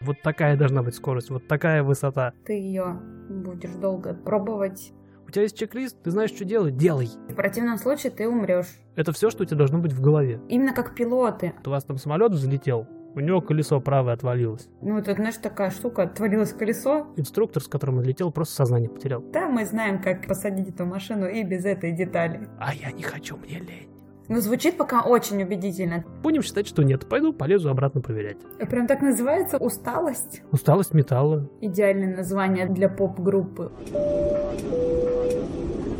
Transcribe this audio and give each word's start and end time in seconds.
Вот 0.00 0.22
такая 0.22 0.56
должна 0.56 0.82
быть 0.82 0.94
скорость, 0.94 1.28
вот 1.28 1.46
такая 1.46 1.82
высота. 1.82 2.32
Ты 2.46 2.54
ее 2.54 2.98
будешь 3.28 3.74
долго 3.74 4.14
пробовать. 4.14 4.94
У 5.28 5.30
тебя 5.30 5.42
есть 5.42 5.58
чек-лист, 5.58 6.02
ты 6.02 6.10
знаешь, 6.10 6.30
что 6.30 6.46
делать, 6.46 6.78
делай. 6.78 7.10
В 7.28 7.34
противном 7.34 7.76
случае 7.76 8.10
ты 8.10 8.26
умрешь. 8.26 8.66
Это 8.96 9.12
все, 9.12 9.28
что 9.28 9.42
у 9.42 9.46
тебя 9.46 9.58
должно 9.58 9.78
быть 9.78 9.92
в 9.92 10.00
голове. 10.00 10.40
Именно 10.48 10.72
как 10.72 10.94
пилоты. 10.94 11.52
У 11.66 11.68
вас 11.70 11.84
там 11.84 11.98
самолет 11.98 12.32
взлетел, 12.32 12.88
у 13.14 13.20
него 13.20 13.42
колесо 13.42 13.78
правое 13.78 14.14
отвалилось. 14.14 14.68
Ну, 14.80 14.96
это, 14.96 15.14
знаешь, 15.14 15.36
такая 15.36 15.70
штука, 15.70 16.04
отвалилось 16.04 16.54
колесо. 16.54 17.08
Инструктор, 17.16 17.62
с 17.62 17.68
которым 17.68 17.98
он 17.98 18.04
летел, 18.04 18.32
просто 18.32 18.54
сознание 18.54 18.88
потерял. 18.88 19.20
Да, 19.20 19.48
мы 19.48 19.66
знаем, 19.66 20.00
как 20.00 20.26
посадить 20.26 20.70
эту 20.70 20.86
машину 20.86 21.26
и 21.26 21.42
без 21.42 21.66
этой 21.66 21.92
детали. 21.92 22.48
А 22.58 22.74
я 22.74 22.90
не 22.90 23.02
хочу, 23.02 23.36
мне 23.36 23.58
лень. 23.58 23.90
Ну, 24.30 24.40
звучит 24.40 24.76
пока 24.76 25.02
очень 25.02 25.42
убедительно. 25.42 26.04
Будем 26.22 26.42
считать, 26.42 26.68
что 26.68 26.84
нет. 26.84 27.08
Пойду, 27.08 27.32
полезу 27.32 27.68
обратно 27.68 28.00
проверять. 28.00 28.36
Прям 28.70 28.86
так 28.86 29.02
называется 29.02 29.58
усталость. 29.58 30.42
Усталость 30.52 30.94
металла. 30.94 31.50
Идеальное 31.60 32.16
название 32.16 32.66
для 32.66 32.88
поп-группы. 32.88 33.72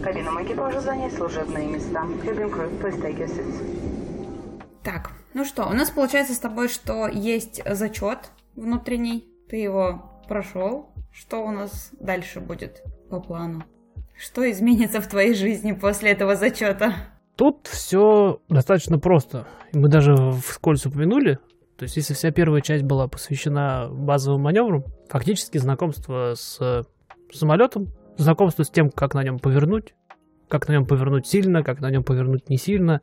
Кабинам 0.05 0.45
экипажа 0.45 0.81
занять 0.81 1.13
служебные 1.13 1.67
места. 1.67 2.05
Cabin 2.25 2.53
crew, 2.53 2.81
please 2.81 3.03
take 3.03 3.19
your 3.19 3.27
seats. 3.27 4.61
Так, 4.85 5.11
ну 5.35 5.45
что, 5.45 5.67
у 5.67 5.73
нас 5.73 5.91
получается 5.91 6.33
с 6.33 6.39
тобой, 6.39 6.69
что 6.69 7.09
есть 7.09 7.61
зачет 7.69 8.31
внутренний. 8.55 9.29
Ты 9.49 9.57
его 9.57 10.23
прошел. 10.29 10.95
Что 11.13 11.45
у 11.45 11.51
нас 11.51 11.91
дальше 11.99 12.39
будет 12.39 12.85
по 13.11 13.19
плану? 13.21 13.65
Что 14.17 14.49
изменится 14.49 15.01
в 15.01 15.09
твоей 15.09 15.35
жизни 15.35 15.73
после 15.73 16.13
этого 16.13 16.37
зачета? 16.37 16.95
Тут 17.41 17.69
все 17.69 18.43
достаточно 18.51 18.99
просто. 18.99 19.47
Мы 19.73 19.89
даже 19.89 20.15
вскользь 20.45 20.85
упомянули, 20.85 21.39
то 21.79 21.85
есть 21.85 21.97
если 21.97 22.13
вся 22.13 22.31
первая 22.33 22.61
часть 22.61 22.85
была 22.85 23.09
посвящена 23.09 23.89
базовым 23.91 24.43
маневрам, 24.43 24.85
фактически 25.09 25.57
знакомство 25.57 26.35
с 26.35 26.85
самолетом, 27.33 27.95
знакомство 28.19 28.63
с 28.63 28.69
тем, 28.69 28.91
как 28.91 29.15
на 29.15 29.25
нем 29.25 29.39
повернуть, 29.39 29.95
как 30.49 30.69
на 30.69 30.73
нем 30.73 30.85
повернуть 30.85 31.27
сильно, 31.27 31.63
как 31.63 31.81
на 31.81 31.91
нем 31.91 32.05
повернуть 32.05 32.51
не 32.51 32.59
сильно, 32.59 33.01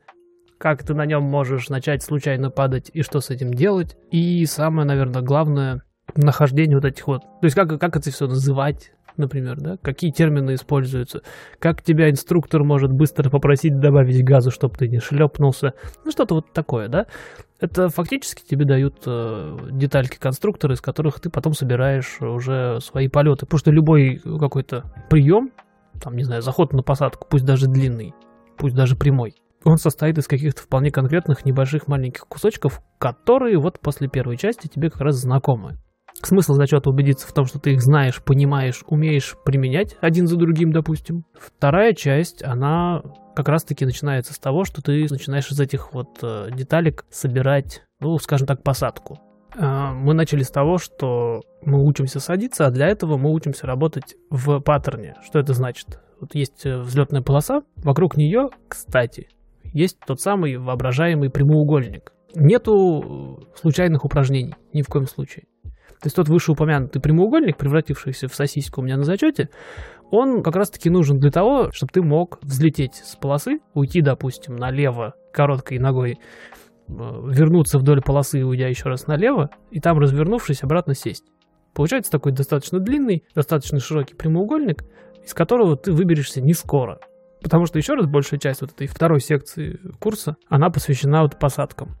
как 0.56 0.84
ты 0.84 0.94
на 0.94 1.04
нем 1.04 1.24
можешь 1.24 1.68
начать 1.68 2.04
случайно 2.04 2.48
падать 2.48 2.92
и 2.94 3.02
что 3.02 3.20
с 3.20 3.30
этим 3.30 3.52
делать. 3.52 3.96
И 4.12 4.46
самое, 4.46 4.86
наверное, 4.86 5.22
главное, 5.22 5.82
нахождение 6.14 6.76
вот 6.76 6.84
этих 6.84 7.08
вот... 7.08 7.22
То 7.22 7.44
есть 7.44 7.56
как, 7.56 7.80
как 7.80 7.96
это 7.96 8.08
все 8.12 8.28
называть, 8.28 8.92
например, 9.18 9.56
да? 9.60 9.76
Какие 9.82 10.10
термины 10.10 10.54
используются? 10.54 11.22
Как 11.58 11.82
тебя 11.82 12.10
инструктор 12.10 12.64
может 12.64 12.92
быстро 12.92 13.30
попросить 13.30 13.78
добавить 13.78 14.24
газу, 14.24 14.50
чтобы 14.50 14.76
ты 14.76 14.88
не 14.88 15.00
шлепнулся? 15.00 15.74
Ну, 16.04 16.10
что-то 16.10 16.36
вот 16.36 16.52
такое, 16.52 16.88
да? 16.88 17.06
Это 17.60 17.88
фактически 17.88 18.46
тебе 18.48 18.64
дают 18.64 19.02
э, 19.06 19.58
детальки 19.72 20.16
конструктора, 20.18 20.74
из 20.74 20.80
которых 20.80 21.20
ты 21.20 21.28
потом 21.28 21.52
собираешь 21.54 22.20
уже 22.20 22.80
свои 22.80 23.08
полеты. 23.08 23.46
Потому 23.46 23.58
что 23.58 23.70
любой 23.72 24.18
какой-то 24.18 24.84
прием, 25.10 25.50
там, 26.00 26.16
не 26.16 26.22
знаю, 26.22 26.42
заход 26.42 26.72
на 26.72 26.82
посадку, 26.82 27.26
пусть 27.28 27.44
даже 27.44 27.66
длинный, 27.66 28.14
пусть 28.56 28.76
даже 28.76 28.96
прямой, 28.96 29.34
он 29.64 29.76
состоит 29.76 30.18
из 30.18 30.26
каких-то 30.26 30.62
вполне 30.62 30.90
конкретных 30.90 31.44
небольших 31.44 31.88
маленьких 31.88 32.26
кусочков, 32.28 32.80
которые 32.98 33.58
вот 33.58 33.80
после 33.80 34.08
первой 34.08 34.36
части 34.36 34.68
тебе 34.68 34.90
как 34.90 35.00
раз 35.00 35.16
знакомы. 35.16 35.78
Смысл 36.22 36.54
зачета 36.54 36.90
убедиться 36.90 37.28
в 37.28 37.32
том, 37.32 37.44
что 37.46 37.58
ты 37.58 37.74
их 37.74 37.80
знаешь, 37.80 38.22
понимаешь, 38.22 38.82
умеешь 38.86 39.36
применять 39.44 39.96
один 40.00 40.26
за 40.26 40.36
другим, 40.36 40.72
допустим. 40.72 41.24
Вторая 41.38 41.94
часть, 41.94 42.42
она 42.42 43.02
как 43.36 43.48
раз-таки 43.48 43.84
начинается 43.84 44.34
с 44.34 44.38
того, 44.38 44.64
что 44.64 44.82
ты 44.82 45.06
начинаешь 45.08 45.50
из 45.50 45.60
этих 45.60 45.92
вот 45.92 46.18
э, 46.22 46.48
деталек 46.52 47.04
собирать, 47.08 47.82
ну, 48.00 48.18
скажем 48.18 48.48
так, 48.48 48.64
посадку. 48.64 49.20
Э, 49.56 49.92
мы 49.92 50.12
начали 50.12 50.42
с 50.42 50.50
того, 50.50 50.78
что 50.78 51.42
мы 51.62 51.86
учимся 51.86 52.18
садиться, 52.18 52.66
а 52.66 52.70
для 52.70 52.88
этого 52.88 53.16
мы 53.16 53.32
учимся 53.32 53.66
работать 53.66 54.16
в 54.28 54.58
паттерне. 54.60 55.14
Что 55.24 55.38
это 55.38 55.54
значит? 55.54 56.00
Вот 56.20 56.34
есть 56.34 56.66
э, 56.66 56.78
взлетная 56.80 57.22
полоса, 57.22 57.62
вокруг 57.76 58.16
нее, 58.16 58.48
кстати, 58.66 59.28
есть 59.62 59.98
тот 60.04 60.20
самый 60.20 60.56
воображаемый 60.56 61.30
прямоугольник. 61.30 62.12
Нету 62.34 63.40
случайных 63.54 64.04
упражнений, 64.04 64.54
ни 64.72 64.82
в 64.82 64.88
коем 64.88 65.06
случае. 65.06 65.44
То 66.00 66.06
есть 66.06 66.16
тот 66.16 66.28
вышеупомянутый 66.28 67.02
прямоугольник, 67.02 67.56
превратившийся 67.56 68.28
в 68.28 68.34
сосиску 68.34 68.80
у 68.80 68.84
меня 68.84 68.96
на 68.96 69.04
зачете, 69.04 69.48
он 70.10 70.42
как 70.42 70.54
раз-таки 70.54 70.90
нужен 70.90 71.18
для 71.18 71.30
того, 71.30 71.70
чтобы 71.72 71.92
ты 71.92 72.02
мог 72.02 72.38
взлететь 72.42 72.94
с 72.94 73.16
полосы, 73.16 73.58
уйти, 73.74 74.00
допустим, 74.00 74.56
налево 74.56 75.14
короткой 75.32 75.78
ногой, 75.78 76.12
э, 76.12 76.92
вернуться 76.92 77.78
вдоль 77.78 78.00
полосы, 78.00 78.44
уйдя 78.44 78.68
еще 78.68 78.88
раз 78.88 79.06
налево, 79.06 79.50
и 79.70 79.80
там, 79.80 79.98
развернувшись, 79.98 80.62
обратно 80.62 80.94
сесть. 80.94 81.24
Получается 81.74 82.12
такой 82.12 82.32
достаточно 82.32 82.78
длинный, 82.78 83.24
достаточно 83.34 83.80
широкий 83.80 84.14
прямоугольник, 84.14 84.84
из 85.24 85.34
которого 85.34 85.76
ты 85.76 85.92
выберешься 85.92 86.40
не 86.40 86.54
скоро. 86.54 87.00
Потому 87.42 87.66
что 87.66 87.78
еще 87.78 87.94
раз 87.94 88.06
большая 88.06 88.40
часть 88.40 88.62
вот 88.62 88.70
этой 88.70 88.86
второй 88.86 89.20
секции 89.20 89.78
курса, 90.00 90.36
она 90.48 90.70
посвящена 90.70 91.22
вот 91.22 91.38
посадкам 91.38 91.98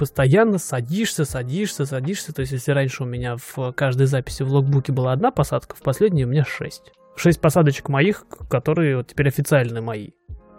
постоянно 0.00 0.56
садишься, 0.56 1.26
садишься, 1.26 1.84
садишься. 1.84 2.32
То 2.32 2.40
есть, 2.40 2.52
если 2.52 2.72
раньше 2.72 3.02
у 3.02 3.06
меня 3.06 3.36
в 3.36 3.72
каждой 3.72 4.06
записи 4.06 4.42
в 4.42 4.50
логбуке 4.50 4.94
была 4.94 5.12
одна 5.12 5.30
посадка, 5.30 5.76
в 5.76 5.82
последней 5.82 6.24
у 6.24 6.28
меня 6.28 6.42
шесть. 6.42 6.90
Шесть 7.16 7.38
посадочек 7.38 7.90
моих, 7.90 8.24
которые 8.48 8.96
вот 8.96 9.08
теперь 9.08 9.28
официально 9.28 9.82
мои. 9.82 10.12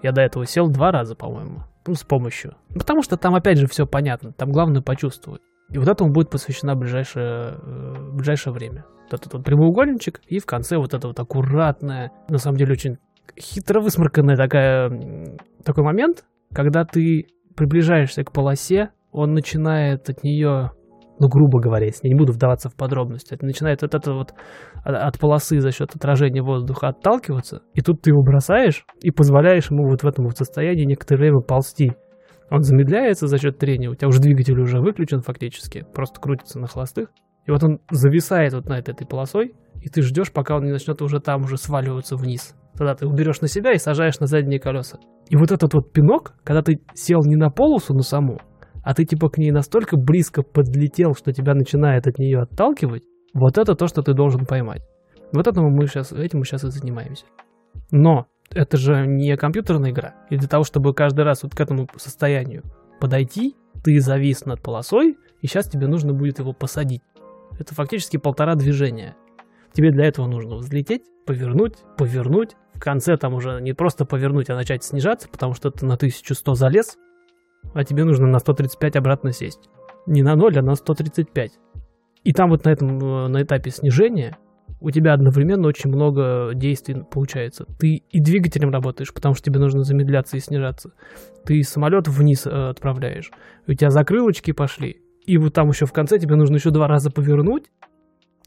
Я 0.04 0.12
до 0.12 0.22
этого 0.22 0.46
сел 0.46 0.70
два 0.70 0.92
раза, 0.92 1.16
по-моему. 1.16 1.64
Ну, 1.88 1.96
с 1.96 2.04
помощью. 2.04 2.54
Потому 2.76 3.02
что 3.02 3.18
там, 3.18 3.34
опять 3.34 3.58
же, 3.58 3.66
все 3.66 3.88
понятно. 3.88 4.32
Там 4.32 4.52
главное 4.52 4.84
почувствовать. 4.84 5.42
И 5.72 5.80
вот 5.80 5.88
этому 5.88 6.12
будет 6.12 6.30
посвящено 6.30 6.76
ближайшее, 6.76 7.56
э, 7.64 8.12
ближайшее 8.14 8.54
время. 8.54 8.86
Вот 9.10 9.20
этот 9.20 9.34
вот 9.34 9.44
прямоугольничек, 9.44 10.22
и 10.28 10.38
в 10.38 10.46
конце 10.46 10.78
вот 10.78 10.94
это 10.94 11.08
вот 11.08 11.20
аккуратное, 11.20 12.12
на 12.30 12.38
самом 12.38 12.58
деле 12.58 12.74
очень 12.74 12.98
хитро 13.40 13.82
высморканная 13.82 14.38
такая, 14.38 15.40
такой 15.66 15.84
момент, 15.84 16.26
когда 16.54 16.86
ты 16.86 17.26
приближаешься 17.56 18.24
к 18.24 18.32
полосе, 18.32 18.92
он 19.12 19.34
начинает 19.34 20.10
от 20.10 20.24
нее, 20.24 20.72
ну, 21.20 21.28
грубо 21.28 21.60
говоря, 21.60 21.86
если 21.86 22.08
не 22.08 22.16
буду 22.16 22.34
вдаваться 22.34 22.70
в 22.70 22.76
подробности, 22.76 23.38
начинает 23.42 23.82
вот 23.82 23.94
это 23.94 24.14
вот 24.14 24.34
от 24.84 25.20
полосы 25.20 25.60
за 25.60 25.72
счет 25.72 25.96
отражения 25.96 26.42
воздуха 26.42 26.90
отталкиваться, 26.90 27.62
и 27.74 27.82
тут 27.82 28.02
ты 28.02 28.12
его 28.12 28.24
бросаешь 28.24 28.86
и 29.02 29.12
позволяешь 29.12 29.70
ему 29.70 29.88
вот 29.88 30.04
в 30.04 30.08
этом 30.08 30.26
вот 30.26 30.38
состоянии 30.38 30.86
некоторое 30.86 31.20
время 31.20 31.42
ползти. 31.42 31.94
Он 32.50 32.62
замедляется 32.64 33.28
за 33.28 33.38
счет 33.38 33.60
трения, 33.60 33.90
у 33.90 33.96
тебя 33.96 34.08
уже 34.08 34.20
двигатель 34.20 34.60
уже 34.60 34.82
выключен 34.82 35.22
фактически, 35.22 35.86
просто 35.94 36.20
крутится 36.20 36.60
на 36.60 36.68
холостых. 36.68 37.10
И 37.46 37.52
вот 37.52 37.64
он 37.64 37.80
зависает 37.90 38.54
вот 38.54 38.68
над 38.68 38.88
этой 38.88 39.08
полосой, 39.08 39.56
и 39.82 39.90
ты 39.90 40.02
ждешь, 40.02 40.32
пока 40.32 40.58
он 40.58 40.66
не 40.66 40.72
начнет 40.72 41.02
уже 41.02 41.20
там 41.20 41.44
уже 41.44 41.58
сваливаться 41.58 42.16
вниз. 42.16 42.56
Тогда 42.78 42.94
ты 42.96 43.08
уберешь 43.08 43.42
на 43.42 43.48
себя 43.48 43.72
и 43.72 43.78
сажаешь 43.78 44.20
на 44.20 44.28
задние 44.28 44.60
колеса. 44.60 45.00
И 45.30 45.36
вот 45.36 45.52
этот 45.52 45.74
вот 45.74 45.92
пинок, 45.92 46.34
когда 46.44 46.62
ты 46.62 46.82
сел 46.94 47.22
не 47.24 47.36
на 47.36 47.50
полосу, 47.50 47.94
но 47.94 48.02
саму, 48.02 48.40
а 48.84 48.94
ты 48.94 49.06
типа 49.06 49.30
к 49.30 49.38
ней 49.38 49.52
настолько 49.52 49.98
близко 49.98 50.44
подлетел, 50.44 51.14
что 51.16 51.32
тебя 51.32 51.54
начинает 51.54 52.08
от 52.08 52.18
нее 52.18 52.42
отталкивать, 52.42 53.04
вот 53.34 53.58
это 53.58 53.76
то, 53.76 53.88
что 53.88 54.02
ты 54.02 54.14
должен 54.14 54.46
поймать. 54.46 54.82
Вот 55.32 55.48
этому 55.48 55.70
мы 55.70 55.88
сейчас, 55.88 56.12
этим 56.12 56.40
мы 56.40 56.46
сейчас 56.46 56.64
и 56.64 56.70
занимаемся. 56.70 57.26
Но 57.92 58.28
это 58.50 58.78
же 58.78 59.06
не 59.08 59.36
компьютерная 59.38 59.92
игра. 59.92 60.16
И 60.30 60.38
для 60.38 60.48
того, 60.48 60.64
чтобы 60.64 60.94
каждый 60.94 61.24
раз 61.24 61.44
вот 61.44 61.56
к 61.56 61.60
этому 61.60 61.88
состоянию 61.96 62.64
подойти, 63.00 63.56
ты 63.84 64.00
завис 64.00 64.46
над 64.46 64.62
полосой, 64.62 65.18
и 65.42 65.48
сейчас 65.48 65.70
тебе 65.70 65.88
нужно 65.88 66.14
будет 66.14 66.40
его 66.40 66.54
посадить. 66.54 67.02
Это 67.58 67.74
фактически 67.74 68.18
полтора 68.18 68.56
движения. 68.56 69.16
Тебе 69.74 69.92
для 69.92 70.06
этого 70.06 70.28
нужно 70.28 70.58
взлететь, 70.58 71.04
повернуть, 71.26 71.76
повернуть. 71.98 72.56
В 72.74 72.80
конце 72.80 73.16
там 73.16 73.34
уже 73.34 73.62
не 73.62 73.74
просто 73.74 74.06
повернуть, 74.06 74.50
а 74.50 74.56
начать 74.56 74.84
снижаться, 74.84 75.30
потому 75.30 75.54
что 75.54 75.72
ты 75.72 75.86
на 75.86 75.96
1100 75.96 76.54
залез, 76.56 76.98
а 77.74 77.84
тебе 77.84 78.04
нужно 78.04 78.28
на 78.28 78.40
135 78.40 78.96
обратно 78.96 79.32
сесть. 79.32 79.70
Не 80.06 80.24
на 80.24 80.36
0, 80.36 80.60
а 80.60 80.62
на 80.62 80.76
135. 80.76 81.52
И 82.24 82.34
там 82.34 82.50
вот 82.50 82.66
на 82.66 82.70
этом, 82.70 83.00
э, 83.00 83.28
на 83.28 83.42
этапе 83.42 83.72
снижения 83.72 84.38
у 84.80 84.90
тебя 84.90 85.14
одновременно 85.14 85.68
очень 85.68 85.90
много 85.90 86.52
действий 86.56 87.04
получается. 87.10 87.66
Ты 87.80 88.04
и 88.10 88.20
двигателем 88.20 88.72
работаешь, 88.72 89.14
потому 89.14 89.36
что 89.36 89.46
тебе 89.46 89.60
нужно 89.60 89.84
замедляться 89.84 90.38
и 90.38 90.40
снижаться. 90.40 90.92
Ты 91.46 91.62
самолет 91.64 92.08
вниз 92.08 92.48
э, 92.48 92.50
отправляешь. 92.50 93.32
У 93.68 93.74
тебя 93.74 93.92
закрылочки 93.92 94.52
пошли. 94.52 95.02
И 95.26 95.38
вот 95.38 95.54
там 95.54 95.70
еще 95.70 95.86
в 95.86 95.94
конце 95.94 96.18
тебе 96.18 96.36
нужно 96.36 96.56
еще 96.56 96.72
два 96.72 96.88
раза 96.88 97.12
повернуть. 97.12 97.72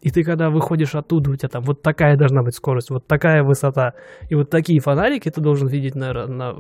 И 0.03 0.11
ты 0.11 0.23
когда 0.23 0.51
выходишь 0.51 0.95
оттуда, 0.95 1.31
у 1.31 1.37
тебя 1.37 1.49
там 1.49 1.63
вот 1.63 1.83
такая 1.83 2.17
должна 2.17 2.43
быть 2.43 2.55
скорость, 2.55 2.91
вот 2.91 3.07
такая 3.07 3.43
высота. 3.43 3.95
И 4.29 4.35
вот 4.35 4.51
такие 4.51 4.81
фонарики 4.81 5.31
ты 5.31 5.41
должен 5.41 5.69
видеть 5.69 5.95
на, 5.95 6.27
на, 6.27 6.53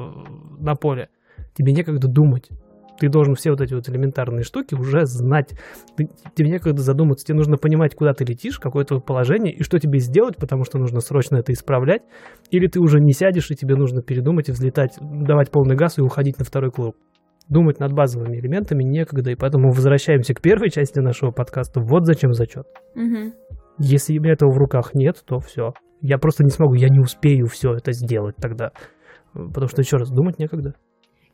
на 0.59 0.75
поле 0.77 1.11
тебе 1.55 1.73
некогда 1.73 2.09
думать. 2.09 2.49
Ты 2.99 3.09
должен 3.09 3.35
все 3.35 3.51
вот 3.51 3.61
эти 3.61 3.75
вот 3.75 3.89
элементарные 3.89 4.45
штуки 4.45 4.75
уже 4.75 5.05
знать. 5.05 5.59
Ты, 5.97 6.09
тебе 6.35 6.51
некогда 6.51 6.81
задуматься, 6.81 7.27
тебе 7.27 7.37
нужно 7.37 7.57
понимать, 7.57 7.95
куда 7.95 8.13
ты 8.13 8.25
летишь, 8.25 8.61
какое 8.61 8.85
твое 8.85 9.03
положение 9.03 9.53
и 9.53 9.63
что 9.63 9.79
тебе 9.81 9.99
сделать, 9.99 10.37
потому 10.37 10.65
что 10.65 10.79
нужно 10.79 11.01
срочно 11.01 11.37
это 11.37 11.53
исправлять. 11.53 12.03
Или 12.51 12.69
ты 12.69 12.81
уже 12.81 13.01
не 13.01 13.13
сядешь, 13.13 13.51
и 13.51 13.57
тебе 13.57 13.75
нужно 13.75 14.01
передумать 14.01 14.49
и 14.49 14.53
взлетать, 14.53 14.97
давать 15.01 15.51
полный 15.51 15.75
газ 15.75 15.99
и 15.99 16.03
уходить 16.03 16.39
на 16.39 16.45
второй 16.45 16.71
круг. 16.71 16.97
Думать 17.49 17.79
над 17.79 17.93
базовыми 17.93 18.39
элементами 18.39 18.85
некогда, 18.85 19.33
и 19.33 19.35
поэтому 19.35 19.71
возвращаемся 19.71 20.33
к 20.33 20.41
первой 20.41 20.71
части 20.71 21.01
нашего 21.01 21.31
подкаста. 21.31 21.81
Вот 21.81 22.07
зачем 22.07 22.33
зачет. 22.33 22.67
Мгм. 22.95 23.33
Если 23.79 24.17
этого 24.31 24.51
в 24.53 24.57
руках 24.57 24.95
нет, 24.95 25.23
то 25.27 25.41
все. 25.41 25.73
Я 26.01 26.19
просто 26.19 26.45
не 26.45 26.51
смогу, 26.51 26.75
я 26.75 26.89
не 26.89 27.01
успею 27.01 27.47
все 27.47 27.75
это 27.75 27.93
сделать 27.93 28.37
тогда. 28.37 28.71
Потому 29.33 29.67
что, 29.67 29.83
еще 29.83 29.97
раз, 29.97 30.11
думать 30.11 30.39
некогда. 30.39 30.75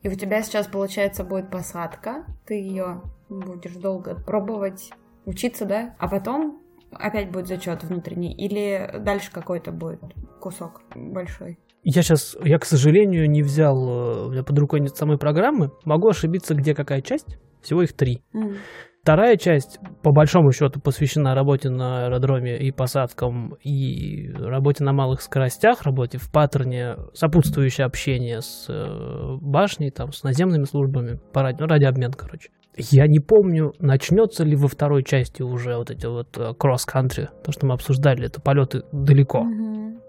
И 0.03 0.09
у 0.09 0.15
тебя 0.15 0.43
сейчас, 0.43 0.67
получается, 0.67 1.25
будет 1.25 1.51
посадка, 1.51 2.25
ты 2.47 2.55
ее 2.55 3.03
будешь 3.29 3.75
долго 3.75 4.15
пробовать, 4.15 4.91
учиться, 5.27 5.67
да? 5.67 5.95
А 5.99 6.09
потом 6.09 6.61
опять 6.93 7.31
будет 7.31 7.47
зачет 7.47 7.85
внутренний, 7.85 8.33
или 8.33 8.91
дальше 8.99 9.31
какой-то 9.31 9.73
будет 9.73 10.01
кусок 10.41 10.83
большой? 10.95 11.59
Я 11.83 12.03
сейчас, 12.03 12.37
я, 12.43 12.59
к 12.59 12.67
сожалению, 12.67 13.31
не 13.31 13.43
взял, 13.43 13.77
э, 13.89 14.27
у 14.27 14.31
меня 14.31 14.43
под 14.43 14.59
рукой 14.59 14.81
нет 14.81 14.97
самой 14.97 15.17
программы. 15.17 15.71
Могу 15.85 16.09
ошибиться, 16.09 16.55
где 16.55 16.75
какая 16.75 17.01
часть. 17.01 17.39
Всего 17.63 17.83
их 17.83 17.95
три. 17.95 18.23
М. 18.35 18.57
Вторая 19.03 19.39
часть, 19.39 19.79
по 20.03 20.13
большому 20.13 20.53
счету, 20.53 20.79
посвящена 20.79 21.35
работе 21.35 21.71
на 21.71 22.05
аэродроме 22.05 22.59
и 22.59 22.71
посадкам, 22.71 23.55
и 23.65 24.31
работе 24.31 24.85
на 24.85 24.93
малых 24.93 25.23
скоростях, 25.23 25.83
работе 25.83 26.19
в 26.19 26.31
паттерне, 26.31 26.97
сопутствующее 27.15 27.87
общение 27.87 28.43
с 28.43 28.67
э, 28.69 29.39
башней, 29.41 29.91
там, 29.91 30.13
с 30.13 30.23
наземными 30.23 30.65
службами, 30.65 31.19
по 31.33 31.41
ради, 31.43 31.61
ну, 31.61 31.67
радиообмен, 31.67 32.13
короче. 32.13 32.51
Я 32.77 33.07
не 33.07 33.21
помню, 33.21 33.73
начнется 33.79 34.45
ли 34.45 34.55
во 34.55 34.69
второй 34.69 35.03
части 35.03 35.43
уже 35.43 35.77
вот 35.77 35.91
эти 35.91 36.05
вот 36.05 36.37
э, 36.37 36.53
кросс-кантри, 36.59 37.31
то, 37.43 37.53
что 37.53 37.67
мы 37.67 37.73
обсуждали, 37.73 38.27
это 38.27 38.43
полеты 38.43 38.83
далеко. 38.93 39.43
Мгм. 39.43 40.01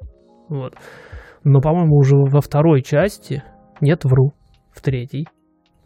Вот. 0.50 0.74
Но, 1.46 1.62
по-моему, 1.62 1.96
уже 1.96 2.18
во 2.18 2.42
второй 2.42 2.82
части, 2.82 3.42
нет, 3.80 4.04
вру, 4.04 4.34
в 4.72 4.82
третьей, 4.82 5.28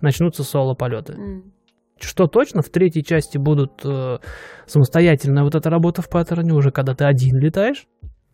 начнутся 0.01 0.43
соло-полеты. 0.43 1.13
М. 1.13 1.54
Что 1.99 2.27
точно, 2.27 2.61
в 2.61 2.69
третьей 2.69 3.03
части 3.03 3.37
будут 3.37 3.85
э, 3.85 4.17
самостоятельная 4.65 5.43
вот 5.43 5.55
эта 5.55 5.69
работа 5.69 6.01
в 6.01 6.09
паттерне, 6.09 6.53
уже 6.53 6.71
когда 6.71 6.93
ты 6.93 7.05
один 7.05 7.37
летаешь. 7.37 7.87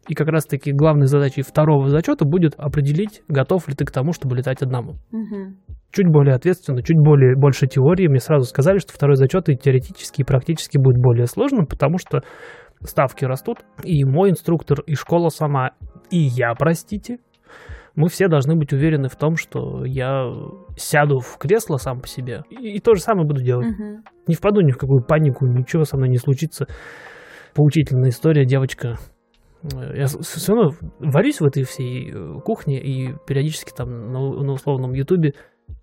И 0.08 0.16
как 0.16 0.30
раз-таки 0.30 0.72
главной 0.72 1.06
задачей 1.06 1.44
второго 1.44 1.90
зачета 1.90 2.26
будет 2.26 2.56
определить, 2.58 3.22
готов 3.28 3.68
ли 3.68 3.76
ты 3.76 3.86
к 3.86 3.92
тому, 3.92 4.14
чтобы 4.14 4.36
летать 4.36 4.64
одному. 4.64 4.96
Мгм. 5.12 5.58
Чуть 5.92 6.08
более 6.08 6.34
ответственно, 6.34 6.82
чуть 6.82 6.98
более 6.98 7.36
больше 7.36 7.68
теории. 7.68 8.08
Мне 8.08 8.20
сразу 8.20 8.46
сказали, 8.46 8.80
что 8.80 8.94
второй 8.94 9.16
зачет 9.16 9.48
и 9.50 9.56
теоретически, 9.56 10.22
и 10.22 10.26
практически 10.26 10.80
будет 10.80 10.98
более 10.98 11.28
сложным, 11.28 11.68
потому 11.68 12.00
что 12.00 12.24
ставки 12.82 13.26
растут. 13.26 13.60
И 13.84 14.04
мой 14.04 14.32
инструктор, 14.32 14.82
и 14.82 14.96
школа 14.96 15.30
сама, 15.30 15.72
и 16.10 16.18
я, 16.18 16.56
простите, 16.56 17.20
мы 17.96 18.08
все 18.08 18.28
должны 18.28 18.56
быть 18.56 18.72
уверены 18.74 19.10
в 19.10 19.16
том, 19.16 19.36
что 19.36 19.84
я 19.86 20.26
сяду 20.78 21.20
в 21.20 21.38
кресло 21.38 21.78
сам 21.78 22.00
по 22.00 22.08
себе 22.08 22.44
и, 22.50 22.76
и 22.76 22.80
то 22.80 22.96
же 22.96 23.02
самое 23.02 23.28
буду 23.28 23.42
делать. 23.42 23.68
Мгм. 23.68 24.04
Не 24.28 24.36
впаду 24.36 24.62
ни 24.62 24.72
в 24.72 24.78
какую 24.78 25.04
панику, 25.04 25.46
ничего 25.46 25.84
со 25.84 25.98
мной 25.98 26.10
не 26.10 26.18
случится. 26.18 26.68
Поучительная 27.54 28.10
история, 28.10 28.46
девочка. 28.46 28.98
Э, 29.64 29.98
Я 29.98 30.06
все 30.06 30.54
равно 30.54 30.72
варюсь 31.00 31.42
в 31.42 31.46
этой 31.46 31.64
всей 31.64 32.12
э, 32.12 32.40
кухне 32.46 32.82
и 32.82 33.14
периодически 33.28 33.72
там 33.76 34.12
на, 34.12 34.20
на 34.20 34.52
условном 34.54 34.94
ютубе 34.94 35.34
э, 35.70 35.74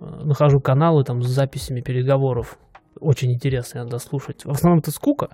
нахожу 0.00 0.60
каналы 0.60 1.02
там 1.04 1.20
с 1.22 1.26
записями 1.26 1.80
переговоров. 1.80 2.58
Очень 3.00 3.32
интересно 3.32 3.80
иногда 3.80 3.98
слушать. 3.98 4.44
В 4.44 4.50
основном 4.50 4.78
это 4.78 4.90
скука. 4.90 5.30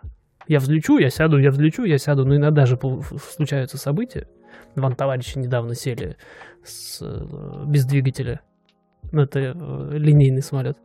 Я 0.49 0.59
взлечу, 0.59 0.99
я 0.99 1.11
сяду, 1.11 1.39
я 1.39 1.51
взлечу, 1.51 1.85
я 1.85 1.99
сяду. 1.99 2.25
Но 2.25 2.37
иногда 2.37 2.65
же 2.65 2.77
случаются 3.37 3.79
события. 3.79 4.27
Вон 4.77 4.95
товарищи 4.95 5.39
недавно 5.39 5.75
сели 5.75 6.17
с, 6.65 7.01
э, 7.03 7.65
без 7.67 7.85
двигателя. 7.85 8.41
Ну, 9.11 9.23
это 9.23 9.41
э, 9.41 9.53
линейный 9.99 10.43
самолет. 10.43 10.77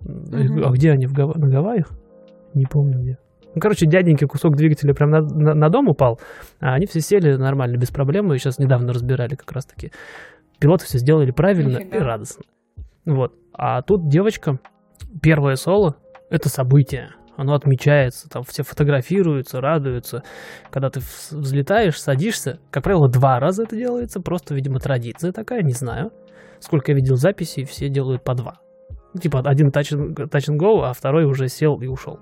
Мгм. 0.00 0.64
А 0.64 0.70
где 0.70 0.90
они? 0.92 1.06
В 1.06 1.12
Гава- 1.12 1.38
на 1.38 1.48
Гавайях? 1.48 1.90
Не 2.54 2.64
помню 2.66 2.98
где. 3.00 3.18
Ну, 3.54 3.60
короче, 3.60 3.86
дяденьки 3.86 4.24
кусок 4.26 4.56
двигателя 4.56 4.92
прям 4.94 5.10
на, 5.10 5.20
на- 5.20 5.54
на 5.54 5.68
дом 5.70 5.88
упал, 5.88 6.20
а 6.60 6.74
они 6.74 6.86
все 6.86 7.00
сели 7.00 7.36
нормально, 7.36 7.76
без 7.76 7.90
проблем, 7.90 8.32
и 8.32 8.38
сейчас 8.38 8.58
недавно 8.58 8.92
разбирали 8.92 9.34
как 9.34 9.50
раз-таки. 9.52 9.92
Пилоты 10.58 10.84
все 10.84 10.98
сделали 10.98 11.30
правильно 11.30 11.78
Нифига. 11.78 11.96
и 11.96 12.00
радостно. 12.00 12.42
Вот. 13.06 13.34
А 13.52 13.82
тут 13.82 14.08
девочка, 14.08 14.58
первое 15.22 15.56
соло, 15.56 15.96
это 16.30 16.48
событие. 16.48 17.10
Оно 17.36 17.54
отмечается, 17.54 18.28
там 18.30 18.42
все 18.44 18.62
фотографируются, 18.62 19.60
радуются. 19.60 20.22
Когда 20.70 20.88
ты 20.88 21.00
взлетаешь, 21.30 22.00
садишься, 22.00 22.60
как 22.70 22.84
правило, 22.84 23.08
два 23.08 23.38
раза 23.38 23.64
это 23.64 23.76
делается, 23.76 24.20
просто, 24.20 24.54
видимо, 24.54 24.80
традиция 24.80 25.32
такая, 25.32 25.62
не 25.62 25.72
знаю. 25.72 26.12
Сколько 26.60 26.92
я 26.92 26.96
видел 26.96 27.16
записей, 27.16 27.64
все 27.64 27.88
делают 27.90 28.24
по 28.24 28.34
два. 28.34 28.60
Ну, 29.12 29.20
Типа 29.20 29.40
один 29.40 29.68
touch 29.68 29.92
and, 29.92 30.14
touch 30.14 30.50
and 30.50 30.58
go, 30.58 30.82
а 30.82 30.94
второй 30.94 31.24
уже 31.24 31.48
сел 31.48 31.80
и 31.80 31.86
ушел. 31.86 32.18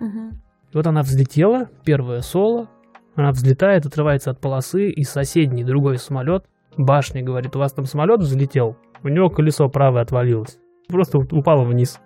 Мгм. 0.00 0.40
И 0.72 0.76
вот 0.76 0.86
она 0.86 1.02
взлетела, 1.02 1.68
первое 1.84 2.20
соло, 2.20 2.68
она 3.14 3.30
взлетает, 3.30 3.86
отрывается 3.86 4.32
от 4.32 4.40
полосы, 4.40 4.90
и 4.90 5.04
соседний 5.04 5.64
другой 5.64 5.98
самолет, 5.98 6.44
башня 6.76 7.22
говорит, 7.22 7.54
у 7.54 7.60
вас 7.60 7.72
там 7.72 7.84
самолет 7.84 8.20
взлетел, 8.20 8.76
у 9.04 9.08
него 9.08 9.30
колесо 9.30 9.68
правое 9.68 10.02
отвалилось. 10.02 10.58
Просто 10.88 11.18
упало 11.18 11.64
вниз. 11.64 12.00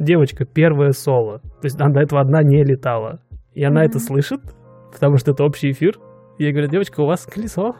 Девочка, 0.00 0.44
первое 0.46 0.90
соло. 0.90 1.38
То 1.60 1.64
есть 1.66 1.80
она 1.80 1.92
до 1.92 2.00
этого 2.00 2.20
одна 2.22 2.42
не 2.42 2.64
летала. 2.64 3.20
И 3.54 3.62
она 3.62 3.82
Мгм. 3.82 3.90
это 3.90 3.98
слышит, 4.00 4.40
потому 4.92 5.16
что 5.18 5.30
это 5.30 5.44
общий 5.44 5.70
эфир. 5.70 5.98
И 6.38 6.44
ей 6.44 6.52
говорят, 6.52 6.70
девочка, 6.70 7.00
у 7.02 7.06
вас 7.06 7.26
колесо. 7.26 7.76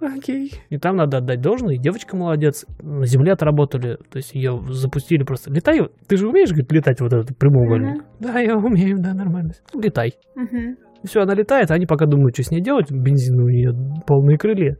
Окей. 0.00 0.52
И 0.70 0.78
там 0.78 0.96
надо 0.96 1.18
отдать 1.18 1.40
должное, 1.42 1.74
и 1.74 1.78
девочка 1.78 2.16
молодец. 2.16 2.64
На 2.80 3.04
земле 3.04 3.32
отработали, 3.32 3.96
то 4.10 4.16
есть 4.16 4.34
ее 4.34 4.60
запустили 4.70 5.22
просто. 5.24 5.52
Летай, 5.52 5.80
ты 6.08 6.16
же 6.16 6.26
умеешь, 6.28 6.48
говорит, 6.50 6.72
летать 6.72 7.00
вот 7.00 7.12
этот 7.12 7.36
прямоугольник? 7.36 7.96
Мгм. 7.96 8.04
Да, 8.20 8.38
я 8.40 8.56
умею, 8.56 8.96
да, 8.98 9.12
нормально. 9.12 9.52
Летай. 9.74 10.14
Мгм. 10.34 10.76
Все, 11.04 11.20
она 11.20 11.34
летает, 11.34 11.70
а 11.70 11.74
они 11.74 11.86
пока 11.86 12.06
думают, 12.06 12.34
что 12.34 12.44
с 12.44 12.50
ней 12.50 12.62
делать. 12.62 12.90
Бензин 12.90 13.38
у 13.40 13.48
нее 13.48 13.72
полные 14.06 14.38
крылья. 14.38 14.76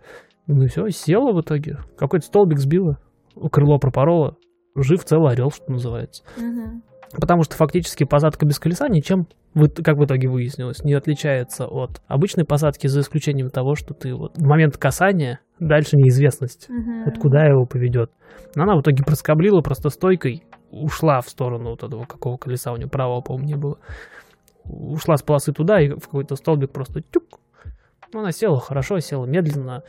Ну 0.47 0.63
и 0.65 0.69
все, 0.69 0.89
села 0.89 1.33
в 1.33 1.41
итоге. 1.43 1.79
Какой-то 1.99 2.27
столбик 2.27 2.59
сбила, 2.59 2.99
крыло 3.53 3.79
пропорола. 3.79 4.37
Жив 4.77 5.05
целый 5.05 5.33
орел, 5.33 5.51
что 5.51 5.71
называется. 5.71 6.23
Мгм. 6.37 6.83
Потому 7.13 7.43
что 7.43 7.57
фактически 7.57 8.05
посадка 8.05 8.47
без 8.47 8.59
колеса 8.61 8.89
ничем, 8.89 9.27
как 9.83 9.97
в 9.97 10.05
итоге 10.05 10.29
выяснилось, 10.29 10.85
не 10.85 10.95
отличается 10.95 11.67
от 11.67 12.01
обычной 12.07 12.45
посадки, 12.45 12.87
за 12.87 13.01
исключением 13.01 13.51
того, 13.51 13.75
что 13.75 13.95
ты 13.95 14.15
вот 14.15 14.37
в 14.39 14.43
момент 14.45 14.77
касания 14.77 15.41
дальше 15.59 15.97
неизвестность, 15.97 16.69
Мгм. 16.69 17.05
вот 17.07 17.19
куда 17.19 17.45
его 17.47 17.67
поведет. 17.67 18.13
Но 18.55 18.63
она 18.63 18.77
в 18.77 18.81
итоге 18.83 19.03
проскоблила 19.05 19.61
просто 19.61 19.91
стойкой, 19.91 20.45
ушла 20.71 21.21
в 21.21 21.29
сторону 21.29 21.71
вот 21.71 21.83
этого 21.83 22.05
какого 22.05 22.37
колеса 22.37 22.73
у 22.73 22.77
нее 22.77 22.89
правого, 22.89 23.21
по-моему, 23.23 23.49
не 23.49 23.57
было. 23.57 23.79
Ушла 24.65 25.17
с 25.17 25.23
полосы 25.23 25.53
туда 25.53 25.81
и 25.81 25.89
в 25.89 26.05
какой-то 26.05 26.37
столбик 26.37 26.71
просто 26.71 27.03
тюк. 27.03 27.25
Ну, 28.13 28.21
она 28.21 28.31
села 28.31 28.61
хорошо, 28.61 29.01
села 29.01 29.27
медленно. 29.27 29.83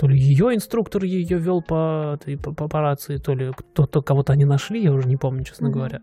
То 0.00 0.08
ли 0.08 0.18
ее 0.18 0.54
инструктор 0.54 1.04
ее 1.04 1.38
вел 1.38 1.60
по, 1.60 2.18
по, 2.42 2.54
по- 2.54 2.68
по 2.68 2.80
рации, 2.80 3.18
то 3.18 3.34
ли 3.34 3.52
кто-то 3.54 4.00
кого-то 4.00 4.32
они 4.32 4.46
нашли, 4.46 4.82
я 4.82 4.92
уже 4.92 5.06
не 5.06 5.16
помню, 5.16 5.44
честно 5.44 5.68
Мгм. 5.68 5.74
говоря. 5.78 5.98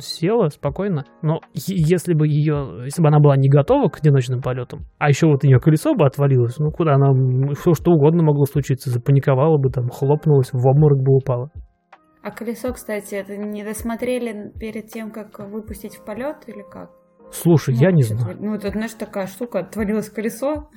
Села 0.00 0.48
спокойно. 0.48 1.06
Но 1.22 1.40
если 1.54 2.12
бы 2.12 2.28
ее, 2.28 2.82
если 2.84 3.00
бы 3.00 3.08
она 3.08 3.18
была 3.18 3.38
не 3.38 3.48
готова 3.48 3.88
к 3.88 3.98
одиночным 4.00 4.42
полетам, 4.42 4.80
а 4.98 5.08
еще 5.08 5.26
вот 5.26 5.42
ее 5.42 5.58
колесо 5.58 5.94
бы 5.94 6.04
отвалилось, 6.04 6.58
ну 6.58 6.70
куда 6.70 6.96
она, 6.96 7.12
все 7.54 7.72
что 7.72 7.92
угодно 7.92 8.22
могло 8.22 8.44
случиться, 8.44 8.90
запаниковала 8.90 9.56
бы, 9.56 9.70
там, 9.70 9.88
хлопнулась, 9.88 10.52
в 10.52 10.66
обморок 10.66 10.98
бы 11.02 11.16
упала. 11.16 11.48
А 12.22 12.30
колесо, 12.32 12.74
кстати, 12.74 13.14
это 13.14 13.38
не 13.38 13.64
досмотрели 13.64 14.52
перед 14.60 14.88
тем, 14.88 15.10
как 15.10 15.38
выпустить 15.38 15.96
в 15.96 16.04
полет 16.04 16.36
или 16.46 16.62
как? 16.70 16.90
Слушай, 17.30 17.74
Ну, 17.74 17.80
я 17.80 17.90
не 17.90 18.02
знаю. 18.02 18.36
Ну, 18.38 18.54
это, 18.56 18.68
знаешь, 18.68 18.92
такая 18.92 19.26
штука, 19.28 19.60
отвалилось 19.60 20.10
колесо. 20.10 20.68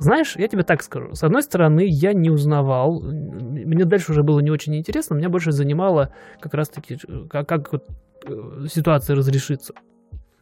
Знаешь, 0.00 0.34
я 0.36 0.48
тебе 0.48 0.62
так 0.62 0.82
скажу. 0.82 1.12
С 1.12 1.22
одной 1.22 1.42
стороны, 1.42 1.82
я 1.86 2.14
не 2.14 2.30
узнавал. 2.30 3.02
Мне 3.02 3.84
дальше 3.84 4.12
уже 4.12 4.22
было 4.22 4.40
не 4.40 4.50
очень 4.50 4.74
интересно. 4.74 5.14
Меня 5.14 5.28
больше 5.28 5.52
занимало 5.52 6.14
как 6.40 6.54
раз-таки, 6.54 6.94
э, 7.06 7.28
как, 7.28 7.46
как 7.46 7.70
вот, 7.70 7.82
э, 8.26 8.66
ситуация 8.66 9.14
разрешится. 9.14 9.74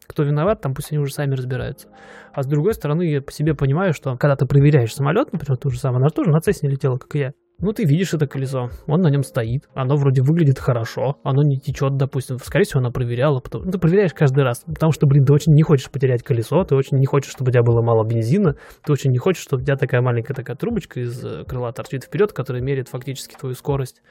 Кто 0.07 0.23
виноват, 0.23 0.61
там 0.61 0.75
пусть 0.75 0.93
они 0.93 1.01
уже 1.01 1.13
сами 1.13 1.35
разбираются. 1.35 1.89
А 2.33 2.43
с 2.43 2.47
другой 2.47 2.73
стороны, 2.73 3.03
я 3.03 3.21
по 3.21 3.33
себе 3.33 3.55
понимаю, 3.55 3.95
что 3.95 4.17
когда 4.17 4.37
ты 4.37 4.47
проверяешь 4.47 4.95
самолет, 4.95 5.33
например, 5.33 5.59
то 5.59 5.71
же 5.71 5.79
самое, 5.81 5.99
она 5.99 6.09
же 6.09 6.15
тоже 6.15 6.31
на 6.31 6.41
Цесне 6.41 6.71
летела, 6.71 6.97
как 6.97 7.17
и 7.17 7.19
я. 7.19 7.33
Ну, 7.61 7.73
ты 7.73 7.85
видишь 7.85 8.15
это 8.15 8.29
колесо, 8.29 8.71
он 8.87 9.01
на 9.01 9.09
нем 9.09 9.25
стоит, 9.25 9.69
оно 9.75 9.97
вроде 9.97 10.23
выглядит 10.23 10.61
хорошо, 10.61 11.19
оно 11.25 11.43
не 11.43 11.59
течет, 11.59 11.97
допустим. 11.97 12.39
Скорее 12.39 12.65
всего, 12.65 12.79
она 12.79 12.93
проверяла. 12.93 13.41
Потом... 13.41 13.65
Ну, 13.65 13.73
ты 13.73 13.79
проверяешь 13.79 14.15
каждый 14.15 14.45
раз, 14.45 14.63
потому 14.65 14.93
что, 14.93 15.09
блин, 15.09 15.25
ты 15.25 15.33
очень 15.33 15.55
не 15.55 15.63
хочешь 15.63 15.91
потерять 15.91 16.23
колесо, 16.23 16.63
ты 16.63 16.77
очень 16.77 16.99
не 16.99 17.07
хочешь, 17.07 17.33
чтобы 17.33 17.49
у 17.49 17.53
тебя 17.53 17.65
было 17.65 17.83
мало 17.83 18.05
бензина, 18.05 18.55
ты 18.85 18.93
очень 18.93 19.11
не 19.11 19.19
хочешь, 19.19 19.43
чтобы 19.43 19.63
у 19.63 19.65
тебя 19.65 19.77
такая 19.77 20.01
маленькая 20.03 20.35
такая 20.35 20.55
трубочка 20.55 21.01
из 21.01 21.25
э, 21.25 21.43
крыла 21.49 21.73
торчит 21.73 22.05
вперед, 22.05 22.33
которая 22.33 22.63
меряет 22.63 22.91
фактически 22.91 23.35
твою 23.35 23.57
скорость 23.57 24.03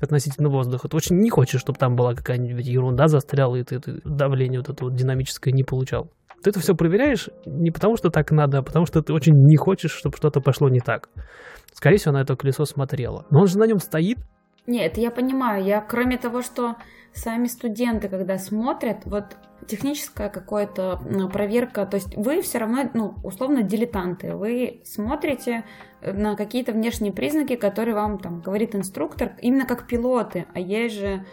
относительно 0.00 0.48
воздуха. 0.48 0.88
Ты 0.88 0.96
очень 0.96 1.16
не 1.16 1.28
хочешь, 1.28 1.60
чтобы 1.60 1.78
там 1.78 1.96
была 1.96 2.14
какая-нибудь 2.14 2.66
ерунда 2.66 3.08
застряла, 3.08 3.56
и 3.56 3.64
ты, 3.64 3.80
ты 3.80 4.00
давление 4.04 4.60
вот 4.60 4.70
это 4.70 4.82
вот 4.82 4.94
динамическое 4.94 5.52
не 5.52 5.62
получал. 5.62 6.10
Ты 6.42 6.50
это 6.50 6.60
все 6.60 6.74
проверяешь 6.74 7.28
не 7.44 7.70
потому, 7.70 7.96
что 7.96 8.08
так 8.08 8.30
надо, 8.30 8.58
а 8.58 8.62
потому 8.62 8.86
что 8.86 9.02
ты 9.02 9.12
очень 9.12 9.34
не 9.34 9.56
хочешь, 9.56 9.92
чтобы 9.92 10.16
что-то 10.16 10.40
пошло 10.40 10.68
не 10.70 10.80
так. 10.80 11.08
Скорее 11.74 11.96
всего, 11.96 12.10
она 12.10 12.20
это 12.20 12.36
колесо 12.36 12.64
смотрела. 12.94 13.26
Но 13.30 13.40
он 13.40 13.46
же 13.46 13.58
на 13.58 13.66
нем 13.66 13.78
стоит, 13.78 14.18
Нет, 14.66 14.96
я 14.96 15.10
понимаю. 15.10 15.64
Я, 15.64 15.80
кроме 15.80 16.16
того, 16.16 16.42
что 16.42 16.76
сами 17.12 17.46
студенты, 17.46 18.08
когда 18.08 18.38
смотрят, 18.38 19.04
вот 19.04 19.24
техническая 19.66 20.28
какая-то 20.28 21.00
проверка, 21.32 21.86
то 21.86 21.96
есть 21.96 22.16
вы 22.16 22.42
все 22.42 22.58
равно, 22.58 22.90
ну, 22.94 23.14
условно, 23.22 23.62
дилетанты, 23.62 24.34
вы 24.34 24.82
смотрите 24.84 25.64
э, 26.00 26.12
на 26.12 26.34
какие-то 26.36 26.72
внешние 26.72 27.12
признаки, 27.12 27.56
которые 27.56 27.94
вам 27.94 28.18
там 28.18 28.40
говорит 28.40 28.74
инструктор, 28.74 29.36
именно 29.40 29.64
как 29.64 29.86
пилоты, 29.86 30.46
а 30.54 30.60
есть 30.60 30.96
же 30.96 31.24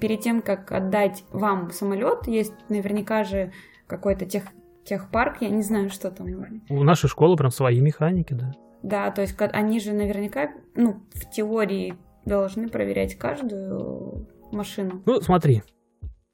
перед 0.00 0.20
тем, 0.20 0.42
как 0.42 0.72
отдать 0.72 1.24
вам 1.32 1.70
самолет, 1.70 2.26
есть 2.26 2.54
наверняка 2.68 3.24
же 3.24 3.52
какой-то 3.86 4.26
тех, 4.26 4.44
техпарк, 4.84 5.40
я 5.40 5.48
не 5.48 5.62
знаю, 5.62 5.90
что 5.90 6.10
там. 6.10 6.26
У 6.68 6.82
нашей 6.82 7.08
школы 7.08 7.36
прям 7.36 7.50
свои 7.50 7.80
механики, 7.80 8.34
да. 8.34 8.52
Да, 8.82 9.10
то 9.10 9.22
есть 9.22 9.36
они 9.38 9.80
же 9.80 9.92
наверняка, 9.92 10.50
ну, 10.74 11.02
в 11.12 11.30
теории 11.30 11.96
должны 12.24 12.68
проверять 12.68 13.16
каждую 13.16 14.26
машину. 14.52 15.02
Ну, 15.06 15.20
смотри, 15.20 15.62